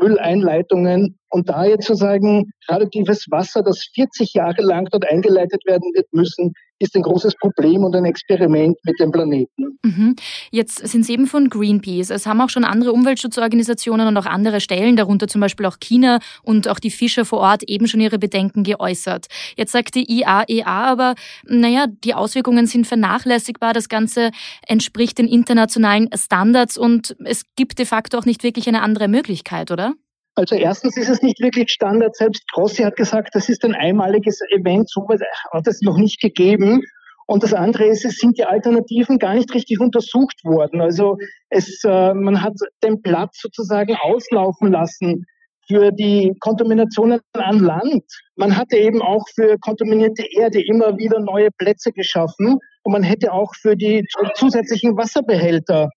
Mülleinleitungen. 0.00 1.18
Und 1.30 1.48
da 1.48 1.64
jetzt 1.64 1.86
zu 1.86 1.94
sagen, 1.94 2.50
radioaktives 2.68 3.26
Wasser, 3.30 3.62
das 3.62 3.88
40 3.94 4.34
Jahre 4.34 4.62
lang 4.62 4.88
dort 4.90 5.06
eingeleitet 5.10 5.62
werden 5.66 5.92
wird 5.94 6.06
müssen, 6.12 6.52
ist 6.78 6.94
ein 6.94 7.02
großes 7.02 7.34
Problem 7.36 7.84
und 7.84 7.94
ein 7.96 8.04
Experiment 8.04 8.76
mit 8.84 8.98
dem 9.00 9.10
Planeten. 9.10 9.78
Mhm. 9.82 10.16
Jetzt 10.50 10.86
sind 10.86 11.04
Sie 11.04 11.12
eben 11.12 11.26
von 11.26 11.48
Greenpeace. 11.48 12.10
Es 12.10 12.26
haben 12.26 12.40
auch 12.40 12.50
schon 12.50 12.64
andere 12.64 12.92
Umweltschutzorganisationen 12.92 14.06
und 14.06 14.16
auch 14.16 14.26
andere 14.26 14.60
Stellen, 14.60 14.96
darunter 14.96 15.28
zum 15.28 15.40
Beispiel 15.40 15.66
auch 15.66 15.78
China 15.80 16.18
und 16.42 16.68
auch 16.68 16.78
die 16.78 16.90
Fischer 16.90 17.24
vor 17.24 17.40
Ort, 17.40 17.62
eben 17.64 17.88
schon 17.88 18.00
ihre 18.00 18.18
Bedenken 18.18 18.64
geäußert. 18.64 19.26
Jetzt 19.56 19.72
sagt 19.72 19.94
die 19.94 20.10
IAEA 20.10 20.66
aber, 20.66 21.14
naja, 21.46 21.86
die 22.04 22.14
Auswirkungen 22.14 22.66
sind 22.66 22.86
vernachlässigbar. 22.86 23.72
Das 23.72 23.88
Ganze 23.88 24.30
entspricht 24.66 25.18
den 25.18 25.28
internationalen 25.28 26.08
Standards 26.14 26.78
und 26.78 27.16
es 27.24 27.42
gibt 27.56 27.78
de 27.78 27.86
facto 27.86 28.18
auch 28.18 28.24
nicht 28.24 28.42
wirklich 28.42 28.68
eine 28.68 28.82
andere 28.82 29.08
Möglichkeit, 29.08 29.70
oder? 29.70 29.94
Also 30.34 30.54
erstens 30.54 30.96
ist 30.96 31.08
es 31.08 31.22
nicht 31.22 31.40
wirklich 31.40 31.70
Standard. 31.70 32.14
Selbst 32.14 32.48
Grossi 32.52 32.82
hat 32.82 32.96
gesagt, 32.96 33.34
das 33.34 33.48
ist 33.48 33.64
ein 33.64 33.74
einmaliges 33.74 34.40
Event, 34.50 34.88
so 34.88 35.06
hat 35.52 35.66
es 35.66 35.82
noch 35.82 35.98
nicht 35.98 36.20
gegeben. 36.20 36.82
Und 37.26 37.42
das 37.42 37.52
andere 37.52 37.84
ist, 37.84 38.04
es 38.06 38.16
sind 38.16 38.38
die 38.38 38.44
Alternativen 38.44 39.18
gar 39.18 39.34
nicht 39.34 39.52
richtig 39.52 39.80
untersucht 39.80 40.42
worden. 40.44 40.80
Also 40.80 41.18
es, 41.50 41.82
äh, 41.84 42.14
man 42.14 42.40
hat 42.40 42.54
den 42.82 43.02
Platz 43.02 43.40
sozusagen 43.42 43.96
auslaufen 43.96 44.72
lassen 44.72 45.26
für 45.66 45.92
die 45.92 46.34
Kontaminationen 46.40 47.20
an 47.34 47.58
Land. 47.58 48.04
Man 48.36 48.56
hatte 48.56 48.78
eben 48.78 49.02
auch 49.02 49.24
für 49.34 49.58
kontaminierte 49.58 50.24
Erde 50.30 50.64
immer 50.64 50.96
wieder 50.96 51.20
neue 51.20 51.50
Plätze 51.58 51.92
geschaffen 51.92 52.58
und 52.82 52.92
man 52.92 53.02
hätte 53.02 53.32
auch 53.32 53.54
für 53.54 53.76
die 53.76 54.06
zusätzlichen 54.34 54.96
Wasserbehälter 54.96 55.90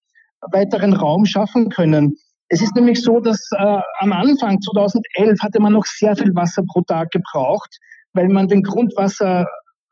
weiteren 0.52 0.94
Raum 0.94 1.26
schaffen 1.26 1.70
können. 1.70 2.18
Es 2.54 2.62
ist 2.62 2.76
nämlich 2.76 3.02
so, 3.02 3.22
dass 3.22 3.40
äh, 3.58 3.80
am 4.00 4.12
Anfang 4.12 4.60
2011 4.62 5.40
hatte 5.42 5.62
man 5.62 5.72
noch 5.72 5.86
sehr 5.86 6.18
viel 6.18 6.36
Wasser 6.36 6.64
pro 6.68 6.82
Tag 6.82 7.12
gebraucht, 7.12 7.78
weil 8.12 8.28
man 8.28 8.50
den 8.50 8.62
Grundwasser 8.62 9.48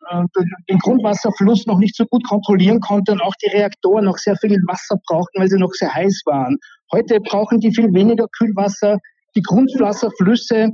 äh, 0.09 0.23
den 0.69 0.77
Grundwasserfluss 0.79 1.67
noch 1.67 1.77
nicht 1.77 1.95
so 1.95 2.05
gut 2.05 2.27
kontrollieren 2.27 2.81
konnte 2.81 3.13
und 3.13 3.21
auch 3.21 3.33
die 3.41 3.49
Reaktoren 3.55 4.03
noch 4.03 4.17
sehr 4.17 4.35
viel 4.35 4.57
Wasser 4.67 4.97
brauchten, 5.07 5.39
weil 5.39 5.47
sie 5.47 5.57
noch 5.57 5.71
sehr 5.71 5.93
heiß 5.93 6.23
waren. 6.25 6.57
Heute 6.91 7.21
brauchen 7.21 7.61
die 7.61 7.73
viel 7.73 7.93
weniger 7.93 8.27
Kühlwasser. 8.37 8.97
Die 9.37 9.41
Grundwasserflüsse 9.41 10.67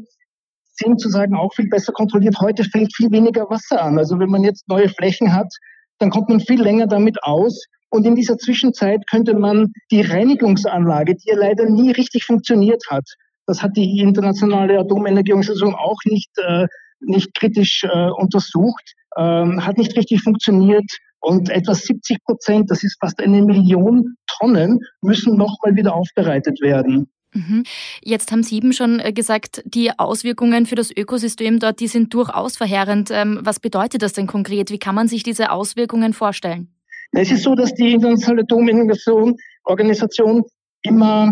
sind 0.78 1.00
sozusagen 1.00 1.36
auch 1.36 1.54
viel 1.54 1.70
besser 1.70 1.94
kontrolliert. 1.94 2.40
Heute 2.42 2.64
fällt 2.64 2.96
viel 2.96 3.12
weniger 3.12 3.48
Wasser 3.52 3.84
an. 3.84 4.00
Also 4.00 4.18
wenn 4.18 4.32
man 4.32 4.44
jetzt 4.44 4.68
neue 4.68 4.90
Flächen 4.90 5.32
hat, 5.32 5.54
dann 6.00 6.10
kommt 6.10 6.30
man 6.30 6.40
viel 6.40 6.64
länger 6.64 6.88
damit 6.88 7.22
aus. 7.22 7.64
Und 7.96 8.06
in 8.06 8.16
dieser 8.16 8.38
Zwischenzeit 8.38 9.08
könnte 9.10 9.36
man 9.36 9.72
die 9.90 10.02
Reinigungsanlage, 10.02 11.16
die 11.16 11.30
ja 11.30 11.38
leider 11.38 11.70
nie 11.70 11.92
richtig 11.92 12.26
funktioniert 12.26 12.84
hat, 12.90 13.06
das 13.48 13.62
hat 13.64 13.78
die 13.78 14.00
internationale 14.00 14.78
Atomenergieorganisation 14.80 15.74
auch 15.76 16.00
nicht, 16.04 16.30
äh, 16.46 16.68
nicht 17.00 17.34
kritisch 17.34 17.86
äh, 17.86 18.10
untersucht, 18.10 18.84
ähm, 19.18 19.66
hat 19.66 19.78
nicht 19.78 19.96
richtig 19.96 20.22
funktioniert. 20.24 20.84
Und 21.22 21.50
etwa 21.50 21.74
70 21.74 22.22
Prozent, 22.26 22.70
das 22.70 22.84
ist 22.84 22.98
fast 23.00 23.22
eine 23.22 23.42
Million 23.42 24.16
Tonnen, 24.28 24.82
müssen 25.02 25.38
nochmal 25.38 25.76
wieder 25.76 25.96
aufbereitet 25.96 26.60
werden. 26.62 27.08
Mhm. 27.34 27.64
Jetzt 28.04 28.30
haben 28.34 28.44
Sie 28.44 28.58
eben 28.58 28.74
schon 28.74 29.00
äh, 29.00 29.14
gesagt, 29.14 29.64
die 29.64 29.98
Auswirkungen 29.98 30.66
für 30.66 30.76
das 30.76 30.92
Ökosystem 30.92 31.60
dort, 31.60 31.80
die 31.80 31.88
sind 31.88 32.14
durchaus 32.14 32.58
verheerend. 32.58 33.10
Ähm, 33.12 33.40
was 33.42 33.62
bedeutet 33.62 34.02
das 34.02 34.12
denn 34.12 34.28
konkret? 34.28 34.70
Wie 34.70 34.80
kann 34.80 34.96
man 34.96 35.08
sich 35.08 35.24
diese 35.24 35.52
Auswirkungen 35.52 36.12
vorstellen? 36.12 36.75
Es 37.12 37.32
ist 37.32 37.44
so, 37.44 37.56
dass 37.56 37.74
die 37.74 37.94
Internationale 37.94 38.44
Atomenergieorganisation 38.44 40.44
immer 40.84 41.32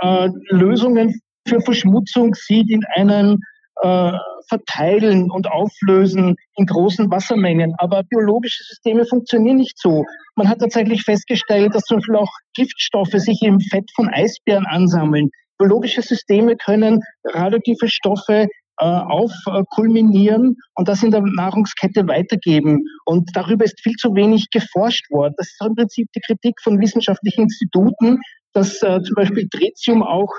äh, 0.00 0.28
Lösungen 0.50 1.20
für 1.46 1.60
Verschmutzung 1.60 2.34
sieht 2.34 2.70
in 2.70 2.82
einem 2.94 3.38
äh, 3.82 4.12
Verteilen 4.48 5.30
und 5.30 5.50
Auflösen 5.50 6.36
in 6.56 6.66
großen 6.66 7.10
Wassermengen. 7.10 7.74
Aber 7.78 8.02
biologische 8.04 8.62
Systeme 8.64 9.04
funktionieren 9.06 9.56
nicht 9.56 9.78
so. 9.78 10.04
Man 10.36 10.48
hat 10.48 10.60
tatsächlich 10.60 11.02
festgestellt, 11.02 11.74
dass 11.74 11.84
zum 11.84 11.98
Beispiel 11.98 12.16
auch 12.16 12.32
Giftstoffe 12.54 13.12
sich 13.12 13.40
im 13.42 13.60
Fett 13.60 13.90
von 13.94 14.08
Eisbären 14.08 14.66
ansammeln. 14.66 15.30
Biologische 15.58 16.02
Systeme 16.02 16.56
können 16.56 17.00
radioaktive 17.24 17.88
Stoffe 17.88 18.48
aufkulminieren 18.76 20.56
und 20.74 20.88
das 20.88 21.02
in 21.02 21.10
der 21.10 21.22
Nahrungskette 21.22 22.06
weitergeben. 22.08 22.84
Und 23.04 23.30
darüber 23.34 23.64
ist 23.64 23.80
viel 23.80 23.94
zu 23.94 24.14
wenig 24.14 24.50
geforscht 24.50 25.10
worden. 25.10 25.34
Das 25.36 25.48
ist 25.48 25.64
im 25.64 25.74
Prinzip 25.74 26.08
die 26.14 26.20
Kritik 26.20 26.54
von 26.62 26.80
wissenschaftlichen 26.80 27.42
Instituten, 27.42 28.18
dass 28.52 28.82
äh, 28.82 29.00
zum 29.02 29.14
Beispiel 29.14 29.48
Tritium 29.48 30.02
auch 30.02 30.32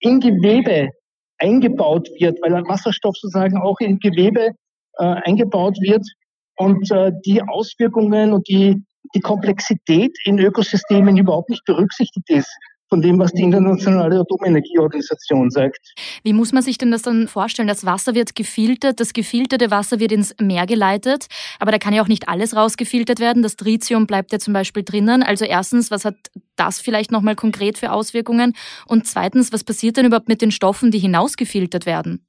in 0.00 0.20
Gewebe 0.20 0.90
eingebaut 1.38 2.08
wird, 2.18 2.38
weil 2.42 2.54
ein 2.54 2.68
Wasserstoff 2.68 3.16
sozusagen 3.16 3.58
auch 3.58 3.80
in 3.80 3.98
Gewebe 3.98 4.50
äh, 4.98 5.04
eingebaut 5.04 5.76
wird 5.80 6.06
und 6.56 6.90
äh, 6.90 7.12
die 7.26 7.42
Auswirkungen 7.42 8.32
und 8.32 8.48
die, 8.48 8.82
die 9.14 9.20
Komplexität 9.20 10.16
in 10.24 10.38
Ökosystemen 10.38 11.16
überhaupt 11.16 11.50
nicht 11.50 11.64
berücksichtigt 11.64 12.30
ist 12.30 12.54
von 12.94 13.02
dem, 13.02 13.18
was 13.18 13.32
die 13.32 13.42
Internationale 13.42 14.20
Atomenergieorganisation 14.20 15.50
sagt. 15.50 15.94
Wie 16.22 16.32
muss 16.32 16.52
man 16.52 16.62
sich 16.62 16.78
denn 16.78 16.92
das 16.92 17.02
dann 17.02 17.26
vorstellen? 17.26 17.66
Das 17.66 17.84
Wasser 17.84 18.14
wird 18.14 18.36
gefiltert, 18.36 19.00
das 19.00 19.12
gefilterte 19.12 19.72
Wasser 19.72 19.98
wird 19.98 20.12
ins 20.12 20.32
Meer 20.40 20.64
geleitet, 20.64 21.26
aber 21.58 21.72
da 21.72 21.78
kann 21.78 21.92
ja 21.92 22.04
auch 22.04 22.08
nicht 22.08 22.28
alles 22.28 22.54
rausgefiltert 22.54 23.18
werden. 23.18 23.42
Das 23.42 23.56
Tritium 23.56 24.06
bleibt 24.06 24.30
ja 24.30 24.38
zum 24.38 24.54
Beispiel 24.54 24.84
drinnen. 24.84 25.24
Also 25.24 25.44
erstens, 25.44 25.90
was 25.90 26.04
hat 26.04 26.14
das 26.54 26.78
vielleicht 26.78 27.10
nochmal 27.10 27.34
konkret 27.34 27.78
für 27.78 27.90
Auswirkungen? 27.90 28.52
Und 28.86 29.08
zweitens, 29.08 29.52
was 29.52 29.64
passiert 29.64 29.96
denn 29.96 30.06
überhaupt 30.06 30.28
mit 30.28 30.40
den 30.40 30.52
Stoffen, 30.52 30.92
die 30.92 31.00
hinausgefiltert 31.00 31.86
werden? 31.86 32.24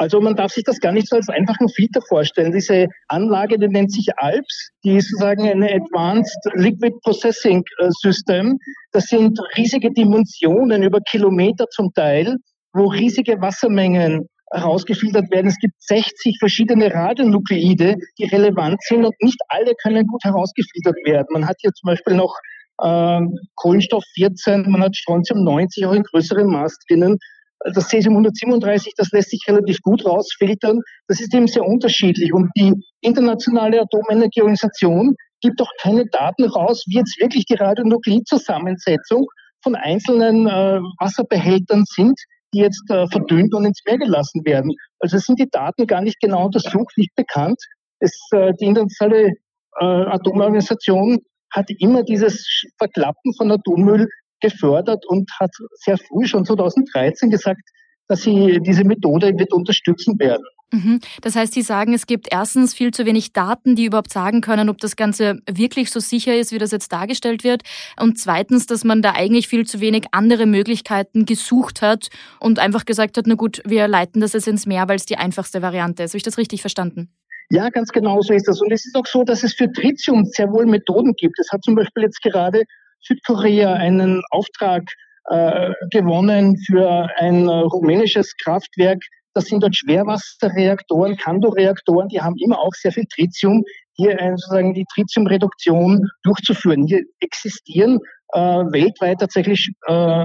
Also 0.00 0.18
man 0.18 0.34
darf 0.34 0.50
sich 0.50 0.64
das 0.64 0.80
gar 0.80 0.92
nicht 0.92 1.08
so 1.08 1.16
als 1.16 1.28
einfachen 1.28 1.68
Filter 1.68 2.00
vorstellen. 2.08 2.52
Diese 2.52 2.86
Anlage, 3.08 3.58
die 3.58 3.68
nennt 3.68 3.92
sich 3.92 4.08
ALPS, 4.16 4.70
die 4.82 4.96
ist 4.96 5.10
sozusagen 5.10 5.46
eine 5.46 5.70
Advanced 5.70 6.38
Liquid 6.54 6.96
Processing 7.04 7.62
äh, 7.80 7.88
System. 8.00 8.56
Das 8.92 9.08
sind 9.08 9.38
riesige 9.58 9.92
Dimensionen 9.92 10.82
über 10.82 11.00
Kilometer 11.02 11.66
zum 11.68 11.92
Teil, 11.92 12.36
wo 12.72 12.86
riesige 12.86 13.42
Wassermengen 13.42 14.26
herausgefiltert 14.52 15.30
werden. 15.30 15.48
Es 15.48 15.58
gibt 15.58 15.74
60 15.80 16.38
verschiedene 16.38 16.94
Radionukleide, 16.94 17.96
die 18.18 18.24
relevant 18.24 18.82
sind 18.84 19.04
und 19.04 19.14
nicht 19.20 19.38
alle 19.48 19.74
können 19.82 20.06
gut 20.06 20.24
herausgefiltert 20.24 20.96
werden. 21.04 21.26
Man 21.32 21.46
hat 21.46 21.56
hier 21.60 21.72
zum 21.72 21.88
Beispiel 21.88 22.14
noch 22.14 22.34
äh, 22.82 23.20
Kohlenstoff 23.56 24.04
14, 24.14 24.62
man 24.70 24.82
hat 24.82 24.96
Strontium 24.96 25.44
90 25.44 25.84
auch 25.84 25.92
in 25.92 26.04
größerem 26.04 26.46
Maß 26.46 26.78
drinnen 26.88 27.18
das 27.74 27.88
Cesium 27.88 28.14
137, 28.14 28.94
das 28.96 29.10
lässt 29.10 29.30
sich 29.30 29.44
relativ 29.46 29.80
gut 29.82 30.04
rausfiltern. 30.04 30.80
Das 31.08 31.20
ist 31.20 31.34
eben 31.34 31.46
sehr 31.46 31.64
unterschiedlich. 31.64 32.32
Und 32.32 32.50
die 32.56 32.74
internationale 33.00 33.80
Atomenergieorganisation 33.82 35.14
gibt 35.40 35.60
auch 35.60 35.70
keine 35.80 36.06
Daten 36.06 36.44
raus, 36.44 36.84
wie 36.86 36.96
jetzt 36.96 37.20
wirklich 37.20 37.44
die 37.44 37.54
Radionuklidzusammensetzung 37.54 39.26
von 39.62 39.74
einzelnen 39.74 40.46
äh, 40.46 40.80
Wasserbehältern 40.98 41.84
sind, 41.86 42.18
die 42.54 42.60
jetzt 42.60 42.82
äh, 42.90 43.06
verdünnt 43.08 43.54
und 43.54 43.64
ins 43.64 43.80
Meer 43.86 43.98
gelassen 43.98 44.44
werden. 44.44 44.72
Also 44.98 45.18
sind 45.18 45.38
die 45.38 45.48
Daten 45.50 45.86
gar 45.86 46.00
nicht 46.00 46.20
genau 46.20 46.46
untersucht, 46.46 46.96
nicht 46.96 47.14
bekannt. 47.14 47.58
Es, 48.00 48.12
äh, 48.32 48.52
die 48.60 48.66
internationale 48.66 49.34
äh, 49.80 49.84
Atomorganisation 49.84 51.18
hat 51.52 51.66
immer 51.78 52.02
dieses 52.04 52.64
Verklappen 52.78 53.34
von 53.36 53.50
Atommüll 53.50 54.08
gefördert 54.40 55.04
und 55.06 55.30
hat 55.38 55.50
sehr 55.74 55.98
früh, 55.98 56.26
schon 56.26 56.44
2013, 56.44 57.30
gesagt, 57.30 57.62
dass 58.08 58.22
sie 58.22 58.58
diese 58.60 58.84
Methode 58.84 59.38
wird 59.38 59.52
unterstützen 59.52 60.18
werden. 60.18 60.44
Mhm. 60.72 61.00
Das 61.20 61.36
heißt, 61.36 61.52
Sie 61.52 61.62
sagen, 61.62 61.94
es 61.94 62.06
gibt 62.06 62.28
erstens 62.30 62.74
viel 62.74 62.92
zu 62.92 63.04
wenig 63.04 63.32
Daten, 63.32 63.74
die 63.74 63.86
überhaupt 63.86 64.12
sagen 64.12 64.40
können, 64.40 64.68
ob 64.68 64.78
das 64.78 64.96
Ganze 64.96 65.40
wirklich 65.50 65.90
so 65.90 66.00
sicher 66.00 66.36
ist, 66.36 66.52
wie 66.52 66.58
das 66.58 66.70
jetzt 66.70 66.92
dargestellt 66.92 67.44
wird. 67.44 67.62
Und 67.98 68.18
zweitens, 68.18 68.66
dass 68.66 68.84
man 68.84 69.02
da 69.02 69.12
eigentlich 69.12 69.48
viel 69.48 69.66
zu 69.66 69.80
wenig 69.80 70.06
andere 70.12 70.46
Möglichkeiten 70.46 71.26
gesucht 71.26 71.82
hat 71.82 72.08
und 72.38 72.58
einfach 72.58 72.84
gesagt 72.84 73.16
hat, 73.16 73.26
na 73.26 73.34
gut, 73.34 73.62
wir 73.64 73.88
leiten 73.88 74.20
das 74.20 74.32
jetzt 74.32 74.48
ins 74.48 74.66
Meer, 74.66 74.88
weil 74.88 74.96
es 74.96 75.06
die 75.06 75.16
einfachste 75.16 75.62
Variante 75.62 76.04
ist. 76.04 76.12
Habe 76.12 76.18
ich 76.18 76.22
das 76.24 76.38
richtig 76.38 76.60
verstanden? 76.60 77.10
Ja, 77.50 77.68
ganz 77.68 77.90
genau 77.90 78.20
so 78.20 78.32
ist 78.32 78.46
das. 78.46 78.60
Und 78.60 78.70
es 78.72 78.86
ist 78.86 78.94
auch 78.94 79.06
so, 79.06 79.24
dass 79.24 79.42
es 79.42 79.54
für 79.54 79.70
Tritium 79.72 80.24
sehr 80.24 80.52
wohl 80.52 80.66
Methoden 80.66 81.14
gibt. 81.16 81.38
Es 81.40 81.50
hat 81.50 81.64
zum 81.64 81.74
Beispiel 81.74 82.04
jetzt 82.04 82.22
gerade 82.22 82.62
Südkorea 83.02 83.74
einen 83.74 84.22
Auftrag 84.30 84.84
äh, 85.26 85.70
gewonnen 85.90 86.56
für 86.66 87.08
ein 87.16 87.48
äh, 87.48 87.52
rumänisches 87.52 88.34
Kraftwerk. 88.42 89.02
Das 89.34 89.44
sind 89.44 89.62
dort 89.62 89.76
Schwerwasserreaktoren, 89.76 91.16
Kandoreaktoren, 91.16 92.08
die 92.08 92.20
haben 92.20 92.34
immer 92.38 92.58
auch 92.58 92.72
sehr 92.74 92.90
viel 92.90 93.04
Tritium, 93.06 93.64
hier 93.94 94.18
sozusagen 94.36 94.74
die 94.74 94.86
Tritiumreduktion 94.92 96.08
durchzuführen. 96.24 96.86
Hier 96.86 97.02
existieren 97.20 98.00
weltweit 98.32 99.20
tatsächlich 99.20 99.70
äh, 99.86 100.24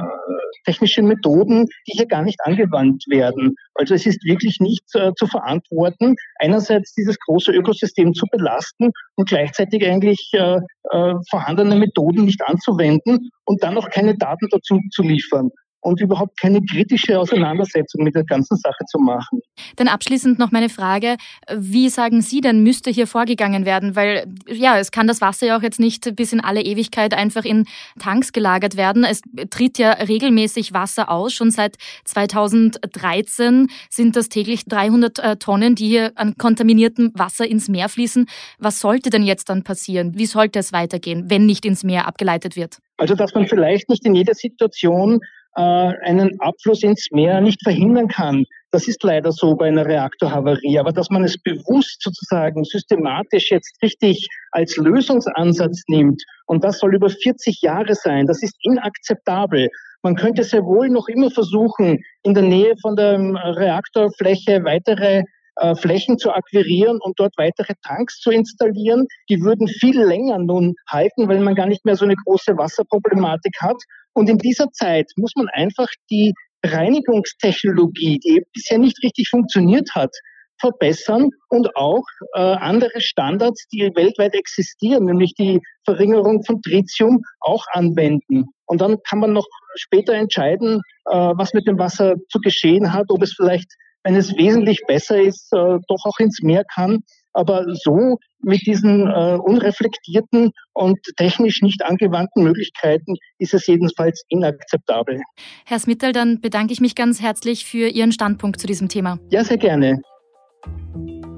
technische 0.66 1.02
Methoden, 1.02 1.66
die 1.88 1.98
hier 1.98 2.08
gar 2.08 2.24
nicht 2.24 2.40
angewandt 2.44 3.06
werden. 3.08 3.56
Also 3.76 3.94
es 3.94 4.06
ist 4.06 4.24
wirklich 4.26 4.60
nicht 4.60 4.84
äh, 4.94 5.12
zu 5.16 5.28
verantworten, 5.28 6.16
einerseits 6.40 6.94
dieses 6.94 7.18
große 7.20 7.52
Ökosystem 7.52 8.14
zu 8.14 8.26
belasten 8.32 8.92
und 9.16 9.30
gleichzeitig 9.30 9.86
eigentlich 9.86 10.32
äh, 10.34 10.60
äh, 10.92 11.14
vorhandene 11.30 11.76
Methoden 11.76 12.26
nicht 12.26 12.42
anzuwenden 12.46 13.30
und 13.46 13.64
dann 13.64 13.76
noch 13.76 13.90
keine 13.90 14.18
Daten 14.18 14.48
dazu 14.52 14.80
zu 14.92 15.04
liefern 15.04 15.52
und 15.86 16.02
überhaupt 16.02 16.40
keine 16.40 16.62
kritische 16.64 17.20
Auseinandersetzung 17.20 18.04
mit 18.04 18.16
der 18.16 18.24
ganzen 18.24 18.58
Sache 18.58 18.86
zu 18.88 18.98
machen. 18.98 19.42
Dann 19.76 19.88
abschließend 19.88 20.40
noch 20.40 20.52
meine 20.52 20.70
Frage, 20.70 21.18
wie 21.56 21.90
sagen 21.90 22.22
Sie 22.22 22.42
denn, 22.42 22.64
müsste 22.64 22.90
hier 22.90 23.06
vorgegangen 23.06 23.66
werden? 23.66 23.96
Weil 23.96 24.26
ja, 24.48 24.80
es 24.80 24.92
kann 24.92 25.06
das 25.06 25.22
Wasser 25.22 25.46
ja 25.46 25.58
auch 25.58 25.62
jetzt 25.62 25.80
nicht 25.80 26.16
bis 26.16 26.34
in 26.34 26.42
alle 26.42 26.64
Ewigkeit 26.64 27.14
einfach 27.14 27.46
in 27.46 27.68
Tanks 28.00 28.34
gelagert 28.34 28.78
werden. 28.78 29.04
Es 29.04 29.22
tritt 29.52 29.78
ja 29.78 29.92
regelmäßig 29.92 30.74
Wasser 30.74 31.12
aus. 31.12 31.34
Schon 31.34 31.52
seit 31.52 31.78
2013 32.06 33.68
sind 33.92 34.16
das 34.16 34.30
täglich 34.30 34.66
300 34.66 35.20
äh, 35.20 35.36
Tonnen, 35.36 35.76
die 35.76 35.88
hier 35.88 36.14
an 36.16 36.36
kontaminiertem 36.36 37.12
Wasser 37.14 37.48
ins 37.48 37.70
Meer 37.70 37.90
fließen. 37.90 38.26
Was 38.58 38.80
sollte 38.80 39.12
denn 39.12 39.24
jetzt 39.24 39.50
dann 39.50 39.64
passieren? 39.64 40.18
Wie 40.18 40.26
sollte 40.26 40.58
es 40.58 40.74
weitergehen, 40.74 41.30
wenn 41.30 41.46
nicht 41.46 41.64
ins 41.64 41.84
Meer 41.84 42.08
abgeleitet 42.08 42.56
wird? 42.56 42.80
Also, 42.98 43.14
dass 43.14 43.36
man 43.36 43.46
vielleicht 43.46 43.90
nicht 43.90 44.06
in 44.06 44.16
jeder 44.16 44.34
Situation 44.34 45.20
einen 45.62 46.40
Abfluss 46.40 46.84
ins 46.84 47.08
Meer 47.12 47.42
nicht 47.42 47.64
verhindern 47.64 48.08
kann. 48.08 48.46
Das 48.72 48.90
ist 48.90 49.04
leider 49.04 49.32
so 49.32 49.56
bei 49.56 49.68
einer 49.68 49.86
Reaktorhavarie. 49.86 50.80
Aber 50.80 50.92
dass 50.92 51.10
man 51.10 51.24
es 51.24 51.38
bewusst 51.38 52.02
sozusagen 52.02 52.66
systematisch 52.66 53.52
jetzt 53.52 53.82
richtig 53.82 54.28
als 54.52 54.76
Lösungsansatz 54.76 55.84
nimmt, 55.88 56.22
und 56.48 56.64
das 56.64 56.80
soll 56.80 56.96
über 56.96 57.10
40 57.10 57.62
Jahre 57.62 57.96
sein, 57.96 58.28
das 58.28 58.44
ist 58.44 58.56
inakzeptabel. 58.62 59.70
Man 60.04 60.16
könnte 60.16 60.44
sehr 60.44 60.64
wohl 60.64 60.90
noch 60.90 61.08
immer 61.08 61.32
versuchen, 61.32 62.00
in 62.24 62.34
der 62.34 62.44
Nähe 62.44 62.76
von 62.82 62.96
der 62.96 63.18
Reaktorfläche 63.18 64.64
weitere 64.64 65.24
äh, 65.56 65.74
Flächen 65.76 66.18
zu 66.18 66.32
akquirieren 66.32 67.00
und 67.02 67.20
dort 67.20 67.34
weitere 67.38 67.74
Tanks 67.82 68.20
zu 68.20 68.30
installieren. 68.30 69.08
Die 69.30 69.42
würden 69.42 69.68
viel 69.68 70.00
länger 70.00 70.38
nun 70.38 70.76
halten, 70.88 71.30
weil 71.30 71.40
man 71.40 71.56
gar 71.56 71.66
nicht 71.66 71.86
mehr 71.86 71.96
so 71.96 72.04
eine 72.04 72.16
große 72.16 72.58
Wasserproblematik 72.58 73.56
hat. 73.62 73.78
Und 74.16 74.30
in 74.30 74.38
dieser 74.38 74.72
Zeit 74.72 75.12
muss 75.18 75.34
man 75.36 75.48
einfach 75.50 75.88
die 76.10 76.34
Reinigungstechnologie, 76.66 78.20
die 78.20 78.44
bisher 78.54 78.80
nicht 78.80 78.98
richtig 79.04 79.30
funktioniert 79.30 79.90
hat, 79.94 80.12
verbessern 80.60 81.30
und 81.50 81.76
auch 81.76 82.06
äh, 82.34 82.40
andere 82.40 83.02
Standards, 83.02 83.68
die 83.68 83.92
weltweit 83.94 84.34
existieren, 84.34 85.06
nämlich 85.06 85.34
die 85.38 85.60
Verringerung 85.84 86.44
von 86.44 86.62
Tritium, 86.62 87.22
auch 87.42 87.66
anwenden. 87.74 88.46
Und 88.66 88.82
dann 88.82 88.98
kann 89.08 89.20
man 89.20 89.34
noch 89.34 89.46
später 89.76 90.14
entscheiden, 90.14 90.82
äh, 91.06 91.14
was 91.14 91.54
mit 91.54 91.68
dem 91.68 91.78
Wasser 91.78 92.16
zu 92.30 92.40
geschehen 92.40 92.94
hat, 92.94 93.08
ob 93.10 93.22
es 93.22 93.36
vielleicht 93.36 93.72
wenn 94.06 94.16
es 94.16 94.38
wesentlich 94.38 94.82
besser 94.88 95.20
ist, 95.20 95.52
äh, 95.52 95.80
doch 95.88 96.06
auch 96.06 96.20
ins 96.20 96.42
Meer 96.44 96.64
kann. 96.74 97.00
Aber 97.36 97.66
so 97.84 98.18
mit 98.42 98.66
diesen 98.66 99.08
äh, 99.08 99.38
unreflektierten 99.44 100.52
und 100.74 100.98
technisch 101.18 101.62
nicht 101.62 101.84
angewandten 101.84 102.44
Möglichkeiten 102.44 103.16
ist 103.40 103.54
es 103.54 103.68
jedenfalls 103.68 104.24
inakzeptabel. 104.30 105.20
Herr 105.66 105.80
Smittel, 105.80 106.14
dann 106.14 106.40
bedanke 106.40 106.72
ich 106.72 106.80
mich 106.80 106.96
ganz 106.96 107.22
herzlich 107.22 107.66
für 107.66 107.90
Ihren 107.90 108.14
Standpunkt 108.14 108.60
zu 108.62 108.68
diesem 108.68 108.88
Thema. 108.88 109.20
Ja, 109.32 109.44
sehr 109.44 109.58
gerne. 109.58 110.02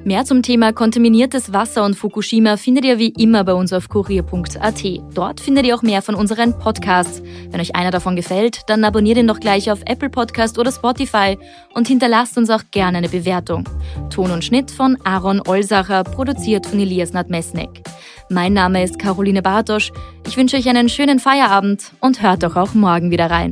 Mehr 0.07 0.23
zum 0.23 0.41
Thema 0.41 0.71
kontaminiertes 0.71 1.51
Wasser 1.51 1.83
und 1.83 1.95
Fukushima 1.95 2.55
findet 2.55 2.85
ihr 2.85 2.97
wie 2.97 3.09
immer 3.09 3.43
bei 3.43 3.53
uns 3.53 3.73
auf 3.73 3.89
kurier.at. 3.89 4.83
Dort 5.13 5.41
findet 5.41 5.65
ihr 5.65 5.75
auch 5.75 5.81
mehr 5.81 6.01
von 6.01 6.15
unseren 6.15 6.57
Podcasts. 6.57 7.21
Wenn 7.49 7.59
euch 7.59 7.75
einer 7.75 7.91
davon 7.91 8.15
gefällt, 8.15 8.61
dann 8.67 8.85
abonniert 8.85 9.17
ihn 9.17 9.27
doch 9.27 9.41
gleich 9.41 9.69
auf 9.69 9.81
Apple 9.85 10.09
Podcast 10.09 10.57
oder 10.59 10.71
Spotify 10.71 11.37
und 11.73 11.89
hinterlasst 11.89 12.37
uns 12.37 12.49
auch 12.49 12.63
gerne 12.71 12.99
eine 12.99 13.09
Bewertung. 13.09 13.67
Ton 14.09 14.31
und 14.31 14.45
Schnitt 14.45 14.71
von 14.71 14.97
Aaron 15.03 15.41
Olsacher, 15.45 16.05
produziert 16.05 16.67
von 16.67 16.79
Elias 16.79 17.11
Nadmesnik. 17.11 17.83
Mein 18.29 18.53
Name 18.53 18.85
ist 18.85 18.99
Caroline 18.99 19.41
Bartosch. 19.41 19.91
Ich 20.25 20.37
wünsche 20.37 20.55
euch 20.55 20.69
einen 20.69 20.87
schönen 20.87 21.19
Feierabend 21.19 21.91
und 21.99 22.21
hört 22.21 22.43
doch 22.43 22.55
auch 22.55 22.73
morgen 22.73 23.11
wieder 23.11 23.29
rein. 23.29 23.51